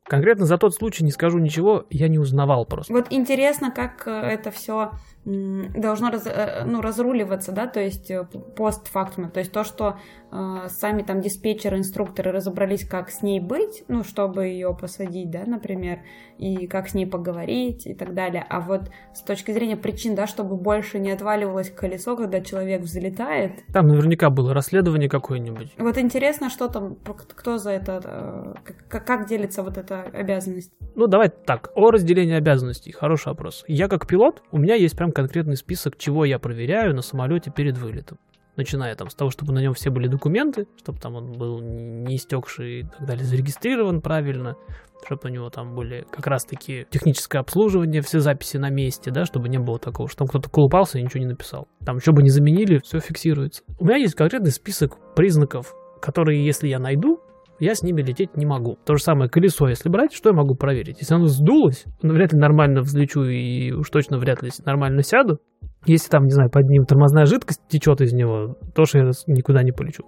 Конкретно 0.08 0.46
за 0.46 0.56
тот 0.56 0.72
случай 0.74 1.02
не 1.02 1.10
скажу 1.10 1.38
ничего, 1.38 1.84
я 1.90 2.08
не 2.08 2.18
узнавал 2.18 2.64
просто. 2.64 2.92
Вот 2.92 3.06
интересно, 3.10 3.72
как 3.72 4.06
э, 4.06 4.10
это 4.10 4.52
все 4.52 4.92
должно 5.24 6.10
раз, 6.10 6.26
э, 6.26 6.62
ну, 6.64 6.80
разруливаться, 6.80 7.50
да, 7.50 7.66
то 7.66 7.80
есть 7.80 8.08
э, 8.12 8.24
постфактум, 8.56 9.30
то 9.30 9.40
есть 9.40 9.50
то, 9.50 9.64
что 9.64 9.98
сами 10.30 11.02
там 11.02 11.20
диспетчеры, 11.20 11.78
инструкторы 11.78 12.32
разобрались, 12.32 12.86
как 12.86 13.10
с 13.10 13.22
ней 13.22 13.40
быть, 13.40 13.84
ну, 13.88 14.04
чтобы 14.04 14.46
ее 14.46 14.76
посадить, 14.78 15.30
да, 15.30 15.44
например, 15.46 16.00
и 16.38 16.66
как 16.66 16.88
с 16.88 16.94
ней 16.94 17.06
поговорить 17.06 17.86
и 17.86 17.94
так 17.94 18.14
далее, 18.14 18.44
а 18.48 18.60
вот 18.60 18.90
с 19.14 19.22
точки 19.22 19.52
зрения 19.52 19.76
причин, 19.76 20.14
да, 20.14 20.26
чтобы 20.26 20.56
больше 20.56 20.98
не 20.98 21.10
отваливалось 21.10 21.70
колесо, 21.70 22.16
когда 22.16 22.40
человек 22.40 22.82
взлетает. 22.82 23.64
Там 23.72 23.88
наверняка 23.88 24.30
было 24.30 24.52
расследование 24.52 25.08
какое-нибудь. 25.08 25.72
Вот 25.78 25.98
интересно, 25.98 26.50
что 26.50 26.68
там, 26.68 26.96
кто 26.96 27.58
за 27.58 27.70
это, 27.70 28.56
как, 28.88 29.04
как 29.06 29.28
делится 29.28 29.62
вот 29.62 29.78
эта 29.78 30.02
обязанность? 30.02 30.72
Ну, 30.94 31.06
давай 31.06 31.30
так, 31.30 31.70
о 31.74 31.90
разделении 31.90 32.34
обязанностей, 32.34 32.92
хороший 32.92 33.28
вопрос. 33.28 33.64
Я 33.68 33.88
как 33.88 34.06
пилот, 34.06 34.42
у 34.50 34.58
меня 34.58 34.74
есть 34.74 34.96
прям 34.96 35.12
конкретный 35.12 35.56
список, 35.56 35.96
чего 35.96 36.24
я 36.24 36.38
проверяю 36.38 36.94
на 36.94 37.02
самолете 37.02 37.50
перед 37.50 37.78
вылетом. 37.78 38.18
Начиная 38.56 38.94
там 38.94 39.10
с 39.10 39.14
того, 39.14 39.30
чтобы 39.30 39.52
на 39.52 39.58
нем 39.58 39.74
все 39.74 39.90
были 39.90 40.08
документы, 40.08 40.66
чтобы 40.78 40.98
там 40.98 41.14
он 41.14 41.32
был 41.32 41.60
не 41.60 42.16
истекший 42.16 42.80
и 42.80 42.82
так 42.84 43.06
далее, 43.06 43.24
зарегистрирован 43.24 44.00
правильно, 44.00 44.56
чтобы 45.04 45.22
у 45.24 45.28
него 45.28 45.50
там 45.50 45.74
были 45.74 46.06
как 46.10 46.26
раз-таки 46.26 46.86
техническое 46.90 47.38
обслуживание, 47.38 48.00
все 48.00 48.20
записи 48.20 48.56
на 48.56 48.70
месте, 48.70 49.10
да, 49.10 49.24
чтобы 49.24 49.48
не 49.48 49.58
было 49.58 49.78
такого, 49.78 50.08
что 50.08 50.18
там 50.18 50.28
кто-то 50.28 50.50
колупался 50.50 50.98
и 50.98 51.02
ничего 51.02 51.20
не 51.20 51.28
написал. 51.28 51.68
Там 51.84 52.00
что 52.00 52.12
бы 52.12 52.22
не 52.22 52.30
заменили, 52.30 52.80
все 52.82 52.98
фиксируется. 53.00 53.62
У 53.78 53.84
меня 53.84 53.96
есть 53.96 54.14
конкретный 54.14 54.50
список 54.50 54.96
признаков, 55.14 55.74
которые, 56.00 56.44
если 56.44 56.68
я 56.68 56.78
найду, 56.78 57.20
я 57.58 57.74
с 57.74 57.82
ними 57.82 58.02
лететь 58.02 58.36
не 58.36 58.44
могу. 58.44 58.78
То 58.84 58.96
же 58.96 59.02
самое 59.02 59.30
колесо, 59.30 59.68
если 59.68 59.88
брать, 59.88 60.12
что 60.12 60.30
я 60.30 60.34
могу 60.34 60.54
проверить? 60.54 60.98
Если 61.00 61.14
оно 61.14 61.26
сдулось, 61.26 61.84
ну, 62.02 62.12
вряд 62.12 62.32
ли 62.32 62.38
нормально 62.38 62.82
взлечу 62.82 63.22
и 63.22 63.72
уж 63.72 63.88
точно 63.90 64.18
вряд 64.18 64.42
ли 64.42 64.50
нормально 64.64 65.02
сяду. 65.02 65.38
Если 65.86 66.10
там, 66.10 66.24
не 66.24 66.32
знаю, 66.32 66.50
под 66.50 66.66
ним 66.68 66.84
тормозная 66.84 67.26
жидкость 67.26 67.60
течет 67.68 68.00
из 68.00 68.12
него, 68.12 68.56
тоже 68.74 68.98
я 68.98 69.10
никуда 69.26 69.62
не 69.62 69.72
полечу. 69.72 70.04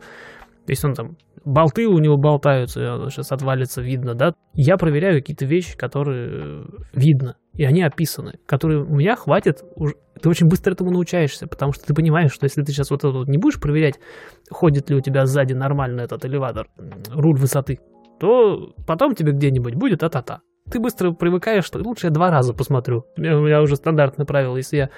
Если 0.67 0.87
он 0.87 0.95
там 0.95 1.17
болты 1.45 1.87
у 1.87 1.99
него 1.99 2.19
болтаются, 2.19 2.97
он 2.97 3.09
сейчас 3.09 3.33
отвалится, 3.33 3.81
видно, 3.81 4.15
да. 4.15 4.35
Я 4.53 4.77
проверяю 4.77 5.21
какие-то 5.21 5.47
вещи, 5.47 5.77
которые 5.77 6.67
видно, 6.93 7.37
и 7.55 7.65
они 7.65 7.83
описаны, 7.83 8.35
которые 8.45 8.85
у 8.85 8.97
меня 8.97 9.17
хватит, 9.17 9.63
ты 10.21 10.29
очень 10.29 10.47
быстро 10.49 10.73
этому 10.73 10.91
научаешься, 10.91 11.47
потому 11.47 11.73
что 11.73 11.87
ты 11.87 11.95
понимаешь, 11.95 12.33
что 12.33 12.45
если 12.45 12.63
ты 12.63 12.73
сейчас 12.73 12.91
вот 12.91 13.01
это 13.01 13.11
вот 13.17 13.29
не 13.29 13.39
будешь 13.39 13.61
проверять, 13.61 13.99
ходит 14.51 14.91
ли 14.91 14.97
у 14.97 15.01
тебя 15.01 15.25
сзади 15.25 15.55
нормально 15.55 16.03
этот 16.03 16.25
элеватор, 16.27 16.67
руль 17.15 17.39
высоты, 17.39 17.79
то 18.21 18.75
потом 18.87 19.15
тебе 19.15 19.33
где-нибудь 19.33 19.75
будет 19.75 20.03
а-та-та. 20.03 20.41
Ты 20.71 20.81
быстро 20.81 21.13
привыкаешь, 21.13 21.65
что 21.65 21.79
лучше 21.79 22.09
я 22.09 22.11
два 22.11 22.31
раза 22.31 22.53
посмотрю. 22.53 23.05
У 23.17 23.21
меня 23.23 23.63
уже 23.63 23.77
стандартное 23.77 24.27
правило, 24.27 24.57
если 24.57 24.77
я... 24.77 24.91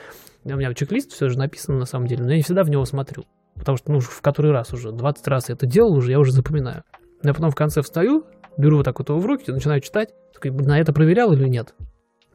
У 0.44 0.56
меня 0.56 0.72
чек-лист 0.74 1.12
все 1.12 1.28
же 1.28 1.38
написано 1.38 1.78
на 1.78 1.84
самом 1.84 2.06
деле, 2.06 2.24
но 2.24 2.30
я 2.30 2.36
не 2.36 2.42
всегда 2.42 2.62
в 2.62 2.70
него 2.70 2.84
смотрю. 2.84 3.24
Потому 3.54 3.76
что, 3.76 3.92
ну, 3.92 4.00
в 4.00 4.22
который 4.22 4.52
раз 4.52 4.72
уже, 4.72 4.90
20 4.90 5.28
раз 5.28 5.48
я 5.48 5.54
это 5.54 5.66
делал 5.66 5.94
уже, 5.94 6.12
я 6.12 6.18
уже 6.18 6.32
запоминаю. 6.32 6.82
Я 7.22 7.34
потом 7.34 7.50
в 7.50 7.54
конце 7.54 7.82
встаю, 7.82 8.24
беру 8.56 8.78
вот 8.78 8.84
так 8.84 8.98
вот 8.98 9.08
его 9.10 9.18
в 9.18 9.26
руки, 9.26 9.52
начинаю 9.52 9.80
читать, 9.80 10.10
такой, 10.32 10.50
на 10.50 10.78
это 10.78 10.92
проверял 10.92 11.32
или 11.32 11.46
нет? 11.46 11.74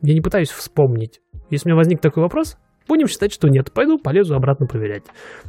Я 0.02 0.14
не 0.14 0.22
пытаюсь 0.22 0.50
вспомнить. 0.50 1.22
Если 1.50 1.68
у 1.68 1.70
меня 1.70 1.78
возник 1.78 2.00
такой 2.00 2.22
вопрос, 2.22 2.58
будем 2.88 3.08
считать, 3.08 3.34
что 3.34 3.48
нет. 3.48 3.72
Пойду, 3.72 3.98
полезу 3.98 4.36
обратно 4.36 4.68
проверять. 4.68 5.04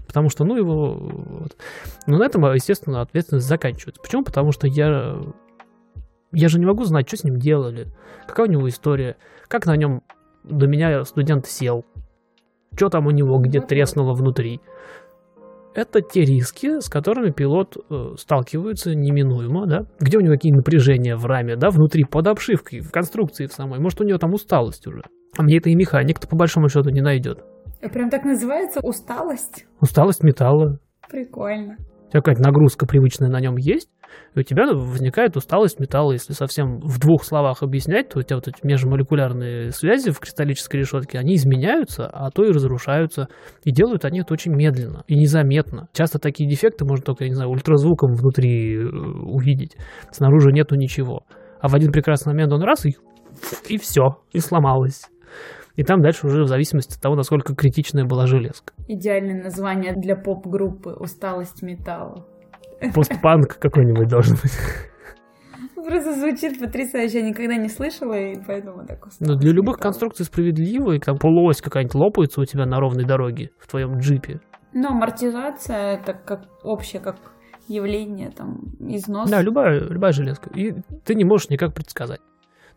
Потому 0.06 0.30
что, 0.30 0.44
ну, 0.44 0.56
его... 0.56 0.94
Вот. 0.94 1.56
Но 2.06 2.18
на 2.18 2.25
этом, 2.25 2.42
естественно, 2.54 3.02
ответственность 3.02 3.46
заканчивается. 3.46 4.00
Почему? 4.00 4.25
Потому 4.25 4.52
что 4.52 4.66
я... 4.66 5.18
Я 6.32 6.48
же 6.48 6.58
не 6.58 6.66
могу 6.66 6.84
знать, 6.84 7.06
что 7.08 7.16
с 7.16 7.25
ним 7.25 7.36
делали, 7.36 7.88
какая 8.26 8.46
у 8.46 8.50
него 8.50 8.68
история, 8.68 9.16
как 9.48 9.66
на 9.66 9.76
нем 9.76 10.02
до 10.44 10.66
меня 10.66 11.02
студент 11.04 11.46
сел, 11.46 11.84
что 12.75 12.88
там 12.88 13.06
у 13.06 13.11
него 13.11 13.38
где 13.38 13.61
треснуло 13.61 14.14
внутри 14.14 14.61
это 15.76 16.00
те 16.00 16.25
риски, 16.25 16.80
с 16.80 16.88
которыми 16.88 17.30
пилот 17.30 17.76
э, 17.90 18.14
сталкивается 18.16 18.94
неминуемо, 18.94 19.66
да, 19.66 19.87
где 20.00 20.16
у 20.16 20.20
него 20.20 20.32
какие 20.32 20.52
напряжения 20.52 21.16
в 21.16 21.26
раме, 21.26 21.56
да, 21.56 21.70
внутри, 21.70 22.04
под 22.04 22.26
обшивкой, 22.26 22.80
в 22.80 22.90
конструкции 22.90 23.46
в 23.46 23.52
самой, 23.52 23.78
может, 23.78 24.00
у 24.00 24.04
него 24.04 24.18
там 24.18 24.32
усталость 24.32 24.87
уже. 24.87 25.02
А 25.37 25.42
мне 25.42 25.58
это 25.58 25.68
и 25.68 25.75
механик-то 25.75 26.26
по 26.28 26.35
большому 26.35 26.70
счету 26.70 26.88
не 26.88 27.02
найдет. 27.02 27.44
Прям 27.92 28.08
так 28.08 28.25
называется 28.25 28.80
усталость? 28.80 29.66
Усталость 29.80 30.23
металла. 30.23 30.80
Прикольно 31.11 31.76
у 32.06 32.10
тебя 32.10 32.20
какая-то 32.20 32.42
нагрузка 32.42 32.86
привычная 32.86 33.28
на 33.28 33.40
нем 33.40 33.56
есть, 33.56 33.88
и 34.34 34.40
у 34.40 34.42
тебя 34.42 34.66
возникает 34.72 35.36
усталость 35.36 35.80
металла. 35.80 36.12
Если 36.12 36.34
совсем 36.34 36.78
в 36.78 37.00
двух 37.00 37.25
словах 37.25 37.62
объяснять, 37.62 38.10
то 38.10 38.20
у 38.20 38.22
тебя 38.22 38.36
вот 38.36 38.48
эти 38.48 38.58
межмолекулярные 38.62 39.72
связи 39.72 40.10
в 40.10 40.20
кристаллической 40.20 40.80
решетке, 40.80 41.18
они 41.18 41.34
изменяются, 41.34 42.06
а 42.06 42.30
то 42.30 42.44
и 42.44 42.52
разрушаются. 42.52 43.28
И 43.64 43.72
делают 43.72 44.04
они 44.04 44.20
это 44.20 44.32
очень 44.32 44.54
медленно 44.54 45.02
и 45.08 45.16
незаметно. 45.16 45.88
Часто 45.92 46.18
такие 46.18 46.48
дефекты 46.48 46.84
можно 46.84 47.04
только, 47.04 47.25
я 47.25 47.30
не 47.30 47.34
знаю, 47.34 47.50
ультразвуком 47.50 48.14
внутри 48.14 48.76
э, 48.76 48.88
увидеть. 48.88 49.76
Снаружи 50.12 50.52
нету 50.52 50.76
ничего. 50.76 51.25
А 51.60 51.68
в 51.68 51.75
один 51.75 51.90
прекрасный 51.90 52.32
момент 52.32 52.52
он 52.52 52.62
раз 52.62 52.86
и, 52.86 52.96
и 53.68 53.78
все, 53.78 54.20
и 54.32 54.38
сломалось. 54.38 55.06
И 55.76 55.85
там 55.85 56.00
дальше 56.00 56.26
уже 56.26 56.42
в 56.42 56.49
зависимости 56.49 56.95
от 56.95 57.02
того, 57.02 57.14
насколько 57.14 57.54
критичная 57.54 58.04
была 58.04 58.26
железка. 58.26 58.73
Идеальное 58.88 59.42
название 59.42 59.95
для 59.95 60.16
поп-группы 60.16 60.90
«Усталость 60.90 61.62
металла». 61.62 62.26
Постпанк 62.95 63.59
какой-нибудь 63.59 64.09
должен 64.09 64.37
быть. 64.42 64.52
Просто 65.75 66.14
звучит 66.14 66.59
потрясающе, 66.59 67.21
я 67.21 67.28
никогда 67.28 67.56
не 67.56 67.68
слышала, 67.68 68.18
и 68.18 68.37
поэтому 68.45 68.85
так 68.87 69.06
устала. 69.06 69.28
Но 69.28 69.37
для 69.37 69.52
любых 69.52 69.78
конструкций 69.78 70.25
справедливо, 70.25 70.92
и 70.92 70.99
там 70.99 71.18
полуось 71.18 71.61
какая-нибудь 71.61 71.95
лопается 71.95 72.40
у 72.40 72.45
тебя 72.45 72.66
на 72.66 72.80
ровной 72.80 73.04
дороге 73.04 73.50
в 73.59 73.68
твоем 73.68 73.99
джипе. 73.99 74.40
Но 74.73 74.88
амортизация 74.88 75.95
это 75.95 76.12
как 76.14 76.49
общее, 76.64 77.00
как 77.00 77.16
явление, 77.68 78.30
там, 78.30 78.62
износ. 78.80 79.30
Да, 79.30 79.42
любая, 79.42 79.78
любая 79.80 80.12
железка. 80.12 80.50
И 80.54 80.75
ты 81.04 81.14
не 81.14 81.25
можешь 81.25 81.50
никак 81.50 81.73
предсказать 81.73 82.21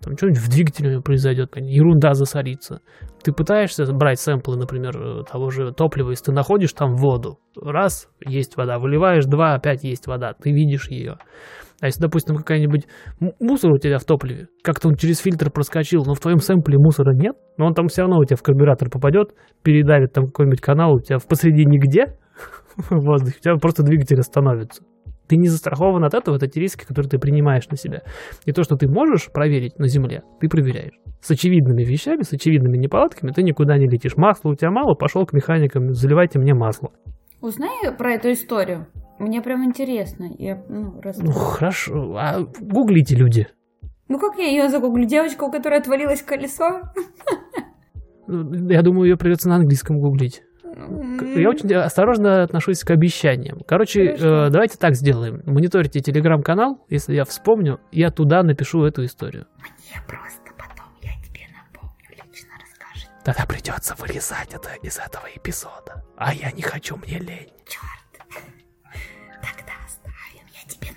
там 0.01 0.15
что-нибудь 0.15 0.39
в 0.39 0.49
двигателе 0.49 1.01
произойдет, 1.01 1.55
ерунда 1.55 2.13
засорится. 2.13 2.81
Ты 3.21 3.33
пытаешься 3.33 3.85
брать 3.91 4.19
сэмплы, 4.19 4.57
например, 4.57 4.97
э, 4.97 5.23
того 5.29 5.49
же 5.49 5.73
топлива, 5.73 6.11
если 6.11 6.25
ты 6.25 6.31
находишь 6.31 6.73
там 6.73 6.95
воду, 6.95 7.39
раз, 7.61 8.09
есть 8.25 8.55
вода, 8.55 8.79
выливаешь, 8.79 9.25
два, 9.25 9.55
опять 9.55 9.83
есть 9.83 10.07
вода, 10.07 10.33
ты 10.33 10.51
видишь 10.51 10.89
ее. 10.89 11.17
А 11.81 11.85
если, 11.85 12.01
допустим, 12.01 12.35
какая-нибудь 12.35 12.87
мусор 13.39 13.71
у 13.71 13.77
тебя 13.77 13.99
в 13.99 14.03
топливе, 14.03 14.47
как-то 14.63 14.89
он 14.89 14.95
через 14.95 15.19
фильтр 15.19 15.49
проскочил, 15.49 16.03
но 16.05 16.13
в 16.13 16.19
твоем 16.19 16.39
сэмпле 16.39 16.77
мусора 16.77 17.13
нет, 17.13 17.35
но 17.57 17.67
он 17.67 17.73
там 17.73 17.87
все 17.87 18.01
равно 18.01 18.19
у 18.19 18.25
тебя 18.25 18.35
в 18.35 18.43
карбюратор 18.43 18.89
попадет, 18.89 19.33
передавит 19.63 20.13
там 20.13 20.25
какой-нибудь 20.25 20.61
канал 20.61 20.95
у 20.95 20.99
тебя 20.99 21.19
в 21.19 21.27
посредине 21.27 21.79
где 21.79 22.17
в 22.77 22.99
воздухе, 23.05 23.37
у 23.39 23.41
тебя 23.41 23.55
просто 23.55 23.83
двигатель 23.83 24.19
остановится. 24.19 24.83
Ты 25.29 25.37
не 25.37 25.47
застрахован 25.47 26.03
от 26.03 26.15
этого, 26.15 26.37
это 26.37 26.47
те 26.47 26.59
риски, 26.59 26.85
которые 26.85 27.07
ты 27.07 27.19
принимаешь 27.19 27.69
на 27.69 27.77
себя. 27.77 28.01
И 28.45 28.51
то, 28.51 28.63
что 28.63 28.75
ты 28.75 28.87
можешь 28.87 29.31
проверить 29.31 29.77
на 29.77 29.87
земле, 29.87 30.23
ты 30.39 30.49
проверяешь. 30.49 30.99
С 31.21 31.29
очевидными 31.29 31.83
вещами, 31.83 32.23
с 32.23 32.33
очевидными 32.33 32.77
неполадками 32.77 33.31
ты 33.31 33.43
никуда 33.43 33.77
не 33.77 33.87
летишь. 33.87 34.17
Масла 34.17 34.49
у 34.49 34.55
тебя 34.55 34.71
мало, 34.71 34.95
пошел 34.95 35.27
к 35.27 35.33
механикам, 35.33 35.93
заливайте 35.93 36.39
мне 36.39 36.55
масло. 36.55 36.91
Узнай 37.41 37.95
про 37.95 38.13
эту 38.13 38.31
историю. 38.31 38.87
Мне 39.19 39.41
прям 39.41 39.63
интересно. 39.63 40.29
Я, 40.39 40.63
ну, 40.67 40.99
раз... 41.01 41.19
ну 41.19 41.31
хорошо. 41.31 42.15
А 42.17 42.39
гуглите, 42.59 43.15
люди. 43.15 43.47
Ну 44.07 44.17
как 44.17 44.37
я 44.39 44.47
ее 44.47 44.69
загуглю? 44.69 45.05
Девочка, 45.05 45.43
у 45.43 45.51
которой 45.51 45.79
отвалилось 45.79 46.23
колесо? 46.23 46.81
Я 48.27 48.81
думаю, 48.81 49.09
ее 49.09 49.17
придется 49.17 49.49
на 49.49 49.57
английском 49.57 49.99
гуглить. 49.99 50.41
Я 51.35 51.49
очень 51.49 51.73
осторожно 51.73 52.43
отношусь 52.43 52.83
к 52.83 52.91
обещаниям. 52.91 53.61
Короче, 53.67 54.15
э, 54.17 54.49
давайте 54.49 54.77
так 54.77 54.95
сделаем. 54.95 55.41
Мониторите 55.45 55.99
телеграм-канал, 55.99 56.85
если 56.89 57.15
я 57.15 57.25
вспомню, 57.25 57.79
я 57.91 58.09
туда 58.11 58.43
напишу 58.43 58.83
эту 58.83 59.05
историю. 59.05 59.47
Мне 59.57 60.01
просто 60.07 60.51
потом, 60.57 60.87
я 61.01 61.11
тебе 61.23 61.41
напомню, 61.53 61.95
лично 62.09 62.49
расскажешь. 62.59 63.09
Тогда 63.23 63.45
придется 63.45 63.95
вырезать 63.97 64.53
это 64.53 64.69
из 64.81 64.97
этого 64.97 65.23
эпизода. 65.35 66.03
А 66.17 66.33
я 66.33 66.51
не 66.51 66.61
хочу, 66.61 66.97
мне 66.97 67.19
лень. 67.19 67.51
Черт. 67.65 68.27
Тогда 69.41 69.73
оставим, 69.85 70.45
я 70.53 70.69
тебе 70.69 70.89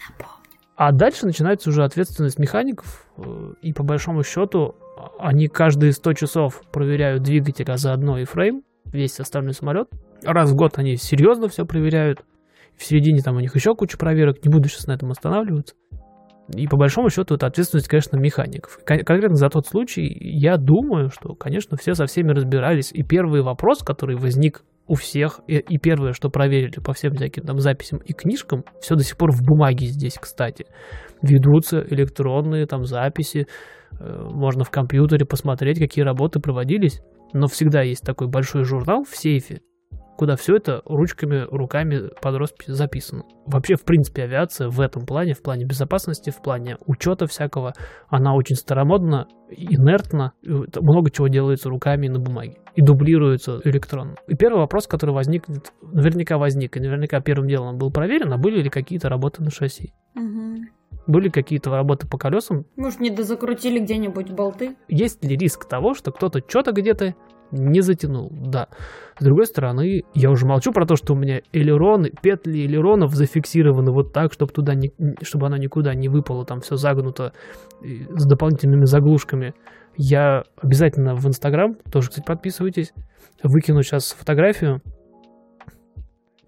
А 0.77 0.93
дальше 0.93 1.27
начинается 1.27 1.71
уже 1.71 1.85
ответственность 1.85 2.39
механиков, 2.39 3.07
э, 3.17 3.55
и 3.63 3.73
по 3.73 3.83
большому 3.83 4.23
счету 4.23 4.77
они 5.19 5.49
каждые 5.49 5.93
100 5.93 6.13
часов 6.15 6.63
проверяют 6.73 7.23
двигатель, 7.23 7.71
а 7.71 7.77
заодно 7.77 8.19
и 8.19 8.25
фрейм, 8.25 8.63
весь 8.93 9.19
остальной 9.21 9.55
самолет. 9.55 9.89
Раз 10.25 10.51
в 10.51 10.55
год 10.55 10.79
они 10.79 10.97
серьезно 10.97 11.49
все 11.49 11.65
проверяют. 11.65 12.25
В 12.77 12.85
середине 12.85 13.23
там 13.23 13.37
у 13.37 13.41
них 13.41 13.55
еще 13.55 13.75
куча 13.75 13.99
проверок, 13.99 14.45
не 14.45 14.51
буду 14.51 14.69
сейчас 14.69 14.87
на 14.87 14.93
этом 14.93 15.11
останавливаться. 15.11 15.75
И 16.55 16.67
по 16.67 16.77
большому 16.77 17.09
счету 17.09 17.37
это 17.37 17.47
ответственность, 17.47 17.89
конечно, 17.89 18.17
механиков. 18.17 18.79
Конкретно 18.85 19.37
за 19.37 19.49
тот 19.49 19.67
случай 19.67 20.05
я 20.05 20.57
думаю, 20.57 21.09
что, 21.09 21.35
конечно, 21.35 21.77
все 21.77 21.95
со 21.95 22.07
всеми 22.07 22.33
разбирались. 22.33 22.93
И 22.93 23.03
первый 23.03 23.43
вопрос, 23.43 23.83
который 23.83 24.17
возник 24.17 24.63
у 24.87 24.95
всех, 24.95 25.41
и, 25.47 25.59
и 25.59 25.79
первое, 25.79 26.13
что 26.13 26.29
проверили 26.29 26.81
по 26.81 26.93
всем 26.93 27.15
всяким 27.15 27.45
там 27.45 27.59
записям 27.59 27.99
и 27.99 28.13
книжкам, 28.13 28.65
все 28.81 28.97
до 28.97 29.05
сих 29.05 29.17
пор 29.17 29.31
в 29.33 29.43
бумаге 29.43 29.87
здесь, 29.87 30.19
кстати. 30.21 30.67
Ведутся 31.23 31.81
электронные 31.89 32.67
там 32.67 32.85
записи, 32.85 33.47
э, 33.99 34.29
можно 34.31 34.65
в 34.65 34.71
компьютере 34.71 35.25
посмотреть, 35.25 35.79
какие 35.79 36.05
работы 36.05 36.41
проводились, 36.41 37.01
но 37.33 37.47
всегда 37.47 37.83
есть 37.83 38.05
такой 38.05 38.29
большой 38.29 38.65
журнал 38.65 39.05
в 39.05 39.17
сейфе, 39.17 39.61
куда 40.17 40.37
все 40.37 40.57
это 40.57 40.83
ручками, 40.85 41.47
руками 41.51 42.11
под 42.21 42.37
роспись 42.37 42.69
записано. 42.69 43.25
Вообще, 43.47 43.75
в 43.75 43.85
принципе, 43.85 44.23
авиация 44.23 44.69
в 44.69 44.81
этом 44.81 45.05
плане, 45.05 45.35
в 45.35 45.43
плане 45.43 45.65
безопасности, 45.65 46.31
в 46.31 46.41
плане 46.43 46.77
учета 46.87 47.27
всякого, 47.27 47.73
она 48.09 48.35
очень 48.35 48.57
старомодна, 48.57 49.27
инертна, 49.51 50.33
много 50.43 51.11
чего 51.11 51.29
делается 51.29 51.69
руками 51.69 52.09
на 52.09 52.21
бумаге 52.21 52.59
и 52.75 52.83
дублируется 52.83 53.61
электронно. 53.65 54.15
И 54.29 54.35
первый 54.35 54.59
вопрос, 54.59 54.87
который 54.87 55.15
возникнет, 55.15 55.73
наверняка 55.83 56.39
возник, 56.39 56.77
и 56.77 56.81
наверняка 56.81 57.21
первым 57.21 57.49
делом 57.49 57.77
был 57.77 57.91
проверен, 57.91 58.33
а 58.33 58.39
были 58.39 58.63
ли 58.63 58.71
какие-то 58.71 59.09
работы 59.09 59.43
на 59.43 59.51
шасси. 59.51 59.93
Угу. 60.15 60.82
Были 61.07 61.29
какие-то 61.29 61.71
работы 61.71 62.09
по 62.09 62.19
колесам. 62.19 62.65
Может, 62.77 63.01
не 63.01 63.11
дозакрутили 63.11 63.81
где-нибудь 63.81 64.31
болты? 64.31 64.77
Есть 64.89 65.25
ли 65.25 65.37
риск 65.37 65.69
того, 65.69 65.95
что 65.95 66.13
кто-то 66.13 66.41
что-то 66.47 66.73
где-то 66.73 67.15
не 67.53 67.83
затянул, 67.83 68.31
да. 68.33 68.69
С 69.19 69.25
другой 69.25 69.47
стороны, 69.47 70.05
я 70.15 70.31
уже 70.31 70.47
молчу 70.47 70.73
про 70.73 70.87
то, 70.87 70.97
что 70.97 71.13
у 71.13 71.17
меня 71.17 71.43
элероны, 71.53 72.11
петли 72.23 72.65
элеронов 72.65 73.15
зафиксированы 73.15 73.93
вот 73.93 74.13
так, 74.13 74.33
чтобы 74.33 74.53
туда 74.53 74.75
не, 74.75 74.91
чтобы 75.23 75.47
она 75.47 75.59
никуда 75.59 75.95
не 75.95 76.09
выпала, 76.09 76.47
там 76.47 76.61
все 76.61 76.77
загнуто 76.77 77.35
с 77.83 78.27
дополнительными 78.27 78.87
заглушками. 78.87 79.55
Я 79.97 80.45
обязательно 80.57 81.15
в 81.15 81.27
Инстаграм, 81.27 81.77
тоже, 81.93 82.09
кстати, 82.09 82.25
подписывайтесь, 82.25 82.95
выкину 83.43 83.83
сейчас 83.83 84.13
фотографию 84.13 84.81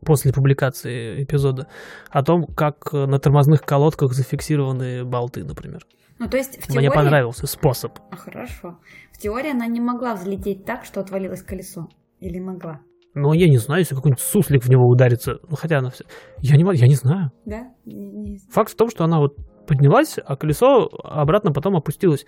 после 0.05 0.33
публикации 0.33 1.25
эпизода 1.25 1.67
о 2.11 2.23
том, 2.23 2.47
как 2.47 2.93
на 2.93 3.19
тормозных 3.19 3.63
колодках 3.63 4.13
зафиксированы 4.13 5.05
болты, 5.05 5.45
например. 5.45 5.81
Ну, 6.19 6.29
то 6.29 6.37
есть 6.37 6.63
в 6.63 6.67
теории... 6.69 6.87
Мне 6.87 6.91
понравился 6.91 7.47
способ. 7.47 7.99
А, 8.11 8.17
хорошо. 8.17 8.79
В 9.13 9.19
теории 9.19 9.51
она 9.51 9.67
не 9.67 9.81
могла 9.81 10.15
взлететь 10.15 10.65
так, 10.65 10.85
что 10.85 11.01
отвалилось 11.01 11.43
колесо. 11.43 11.89
Или 12.21 12.39
могла? 12.39 12.81
Ну, 13.15 13.33
я 13.33 13.49
не 13.49 13.59
знаю, 13.59 13.81
если 13.81 13.95
какой-нибудь 13.95 14.23
суслик 14.23 14.65
в 14.65 14.69
него 14.69 14.89
ударится. 14.89 15.39
Ну, 15.49 15.57
хотя 15.57 15.79
она 15.79 15.91
все... 15.91 16.05
Я 16.39 16.57
не, 16.57 16.65
я 16.77 16.87
не 16.87 16.95
знаю. 16.95 17.31
Да? 17.45 17.69
Не, 17.85 18.11
не... 18.11 18.39
Факт 18.51 18.73
в 18.73 18.77
том, 18.77 18.89
что 18.89 19.05
она 19.05 19.19
вот 19.19 19.37
поднялась, 19.67 20.19
а 20.25 20.37
колесо 20.37 20.89
обратно 21.03 21.53
потом 21.53 21.77
опустилось 21.77 22.27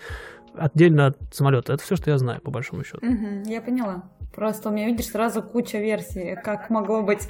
отдельно 0.59 1.07
от 1.07 1.19
самолета. 1.33 1.73
Это 1.75 1.83
все, 1.83 1.97
что 1.97 2.11
я 2.11 2.19
знаю, 2.19 2.41
по 2.41 2.51
большому 2.51 2.85
счету. 2.85 2.99
Угу, 3.07 3.49
я 3.51 3.61
поняла. 3.61 4.05
Просто 4.35 4.69
у 4.69 4.73
меня, 4.73 4.87
видишь, 4.87 5.07
сразу 5.07 5.43
куча 5.43 5.79
версий, 5.79 6.37
как 6.43 6.69
могло 6.71 7.03
быть. 7.03 7.27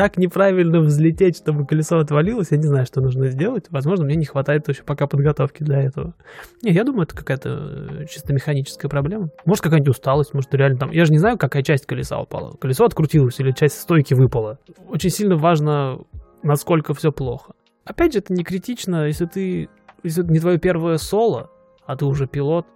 так 0.00 0.16
неправильно 0.16 0.80
взлететь, 0.80 1.36
чтобы 1.36 1.66
колесо 1.66 1.98
отвалилось, 1.98 2.52
я 2.52 2.56
не 2.56 2.66
знаю, 2.66 2.86
что 2.86 3.02
нужно 3.02 3.28
сделать. 3.28 3.66
Возможно, 3.68 4.06
мне 4.06 4.16
не 4.16 4.24
хватает 4.24 4.66
еще 4.66 4.82
пока 4.82 5.06
подготовки 5.06 5.62
для 5.62 5.82
этого. 5.82 6.14
Не, 6.62 6.72
я 6.72 6.84
думаю, 6.84 7.02
это 7.02 7.14
какая-то 7.14 7.48
э, 7.50 8.06
чисто 8.06 8.32
механическая 8.32 8.88
проблема. 8.88 9.28
Может, 9.44 9.62
какая-нибудь 9.62 9.90
усталость, 9.90 10.32
может, 10.32 10.54
реально 10.54 10.78
там... 10.78 10.90
Я 10.90 11.04
же 11.04 11.12
не 11.12 11.18
знаю, 11.18 11.36
какая 11.36 11.62
часть 11.62 11.84
колеса 11.84 12.18
упала. 12.18 12.52
Колесо 12.52 12.86
открутилось 12.86 13.38
или 13.40 13.52
часть 13.52 13.78
стойки 13.78 14.14
выпала. 14.14 14.58
Очень 14.88 15.10
сильно 15.10 15.36
важно, 15.36 15.98
насколько 16.42 16.94
все 16.94 17.12
плохо. 17.12 17.52
Опять 17.84 18.14
же, 18.14 18.20
это 18.20 18.32
не 18.32 18.42
критично, 18.42 19.06
если 19.06 19.26
ты... 19.26 19.68
Если 20.02 20.24
это 20.24 20.32
не 20.32 20.40
твое 20.40 20.58
первое 20.58 20.96
соло, 20.96 21.50
а 21.90 21.96
ты 21.96 22.06
уже 22.06 22.28
пилот, 22.28 22.66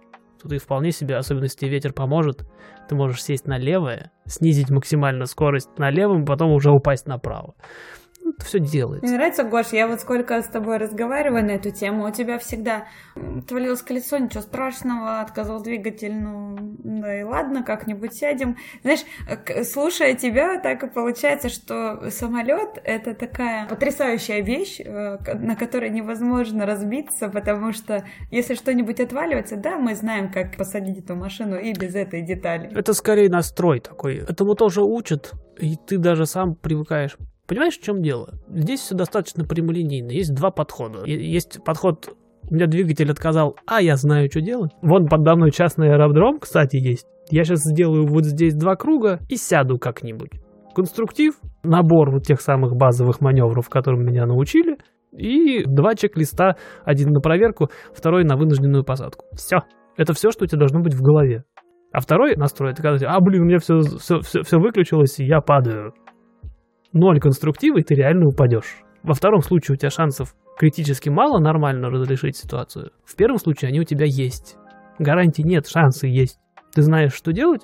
то 0.41 0.49
ты 0.49 0.57
вполне 0.57 0.91
себе, 0.91 1.15
особенно 1.15 1.45
если 1.45 1.67
ветер 1.67 1.93
поможет, 1.93 2.45
ты 2.89 2.95
можешь 2.95 3.23
сесть 3.23 3.47
на 3.47 3.57
левое, 3.57 4.11
снизить 4.25 4.69
максимально 4.69 5.25
скорость 5.25 5.69
на 5.77 5.89
левом, 5.89 6.25
потом 6.25 6.51
уже 6.51 6.69
упасть 6.69 7.07
направо. 7.07 7.55
Ну, 8.25 8.31
это 8.31 8.43
все 8.43 8.59
делается. 8.59 9.05
Мне 9.05 9.17
нравится, 9.17 9.43
Гош, 9.43 9.67
я 9.71 9.87
вот 9.87 10.01
сколько 10.01 10.41
с 10.41 10.47
тобой 10.47 10.77
разговариваю 10.77 11.45
на 11.45 11.51
эту 11.51 11.69
тему, 11.69 12.07
у 12.07 12.11
тебя 12.11 12.39
всегда 12.39 12.87
отвалилось 13.15 13.83
колесо, 13.83 14.17
ничего 14.17 14.41
страшного, 14.41 15.21
отказал 15.21 15.61
двигатель, 15.61 16.11
ну, 16.11 16.57
да 16.83 17.19
и 17.19 17.21
ладно, 17.21 17.63
как-нибудь 17.63 18.15
сядем. 18.15 18.57
Знаешь, 18.81 19.01
слушая 19.67 20.15
тебя, 20.15 20.59
так 20.59 20.81
и 20.81 20.89
получается, 20.89 21.49
что 21.49 22.09
самолет 22.09 22.81
это 22.83 23.13
такая 23.13 23.67
потрясающая 23.67 24.41
вещь, 24.41 24.79
э, 24.79 25.17
на 25.35 25.55
которой 25.55 25.91
невозможно 25.91 26.65
разбиться, 26.65 27.29
потому 27.29 27.73
что 27.73 28.05
если 28.31 28.55
что-нибудь 28.55 28.99
отваливается, 28.99 29.55
да, 29.55 29.77
мы 29.77 29.93
знаем, 29.93 30.31
как 30.31 30.57
посадить 30.57 30.97
эту 30.97 31.15
машину 31.15 31.59
и 31.59 31.73
без 31.73 31.93
этой 31.93 32.23
детали. 32.23 32.75
Это 32.75 32.93
скорее 32.93 33.29
настрой 33.29 33.81
такой. 33.81 34.15
Этому 34.15 34.55
тоже 34.55 34.81
учат, 34.81 35.33
и 35.59 35.75
ты 35.75 35.99
даже 35.99 36.25
сам 36.25 36.55
привыкаешь 36.55 37.17
Понимаешь, 37.47 37.77
в 37.77 37.83
чем 37.83 38.01
дело? 38.01 38.33
Здесь 38.47 38.81
все 38.81 38.95
достаточно 38.95 39.45
прямолинейно. 39.45 40.11
Есть 40.11 40.33
два 40.33 40.51
подхода. 40.51 41.05
Есть 41.05 41.63
подход 41.63 42.15
у 42.49 42.53
меня 42.53 42.67
двигатель 42.67 43.09
отказал, 43.09 43.55
а 43.65 43.81
я 43.81 43.95
знаю, 43.95 44.29
что 44.29 44.41
делать. 44.41 44.71
Вон 44.81 45.07
подо 45.07 45.35
мной 45.35 45.51
частный 45.51 45.91
аэродром, 45.91 46.39
кстати, 46.39 46.77
есть. 46.77 47.07
Я 47.31 47.43
сейчас 47.43 47.61
сделаю 47.63 48.05
вот 48.05 48.25
здесь 48.25 48.53
два 48.53 48.75
круга 48.75 49.19
и 49.29 49.35
сяду 49.35 49.79
как-нибудь. 49.79 50.29
Конструктив, 50.75 51.33
набор 51.63 52.11
вот 52.11 52.23
тех 52.23 52.41
самых 52.41 52.75
базовых 52.75 53.19
маневров, 53.19 53.69
которым 53.69 54.05
меня 54.05 54.27
научили, 54.27 54.77
и 55.11 55.63
два 55.65 55.95
чек-листа, 55.95 56.57
один 56.83 57.09
на 57.09 57.21
проверку, 57.21 57.69
второй 57.93 58.25
на 58.25 58.35
вынужденную 58.35 58.83
посадку. 58.83 59.25
Все. 59.33 59.61
Это 59.97 60.13
все, 60.13 60.29
что 60.29 60.43
у 60.43 60.47
тебя 60.47 60.59
должно 60.59 60.81
быть 60.81 60.93
в 60.93 61.01
голове. 61.01 61.45
А 61.91 62.01
второй 62.01 62.35
настрой, 62.35 62.73
это 62.73 62.83
когда, 62.83 63.09
а, 63.09 63.19
блин, 63.21 63.43
у 63.43 63.45
меня 63.45 63.57
все, 63.57 63.79
все, 63.79 64.19
все, 64.19 64.43
все 64.43 64.59
выключилось, 64.59 65.19
и 65.19 65.25
я 65.25 65.39
падаю 65.39 65.93
ноль 66.95 67.19
конструктива, 67.19 67.77
и 67.77 67.83
ты 67.83 67.93
реально 67.93 68.27
упадешь. 68.27 68.81
Во 69.03 69.13
втором 69.13 69.41
случае 69.41 69.75
у 69.75 69.77
тебя 69.77 69.91
шансов 69.91 70.33
критически 70.57 71.09
мало 71.09 71.39
нормально 71.39 71.89
разрешить 71.89 72.37
ситуацию. 72.37 72.91
В 73.03 73.15
первом 73.15 73.37
случае 73.37 73.69
они 73.69 73.81
у 73.81 73.83
тебя 73.83 74.05
есть. 74.05 74.55
Гарантий 74.97 75.43
нет, 75.43 75.67
шансы 75.67 76.07
есть. 76.07 76.39
Ты 76.73 76.81
знаешь, 76.81 77.13
что 77.13 77.31
делать? 77.33 77.61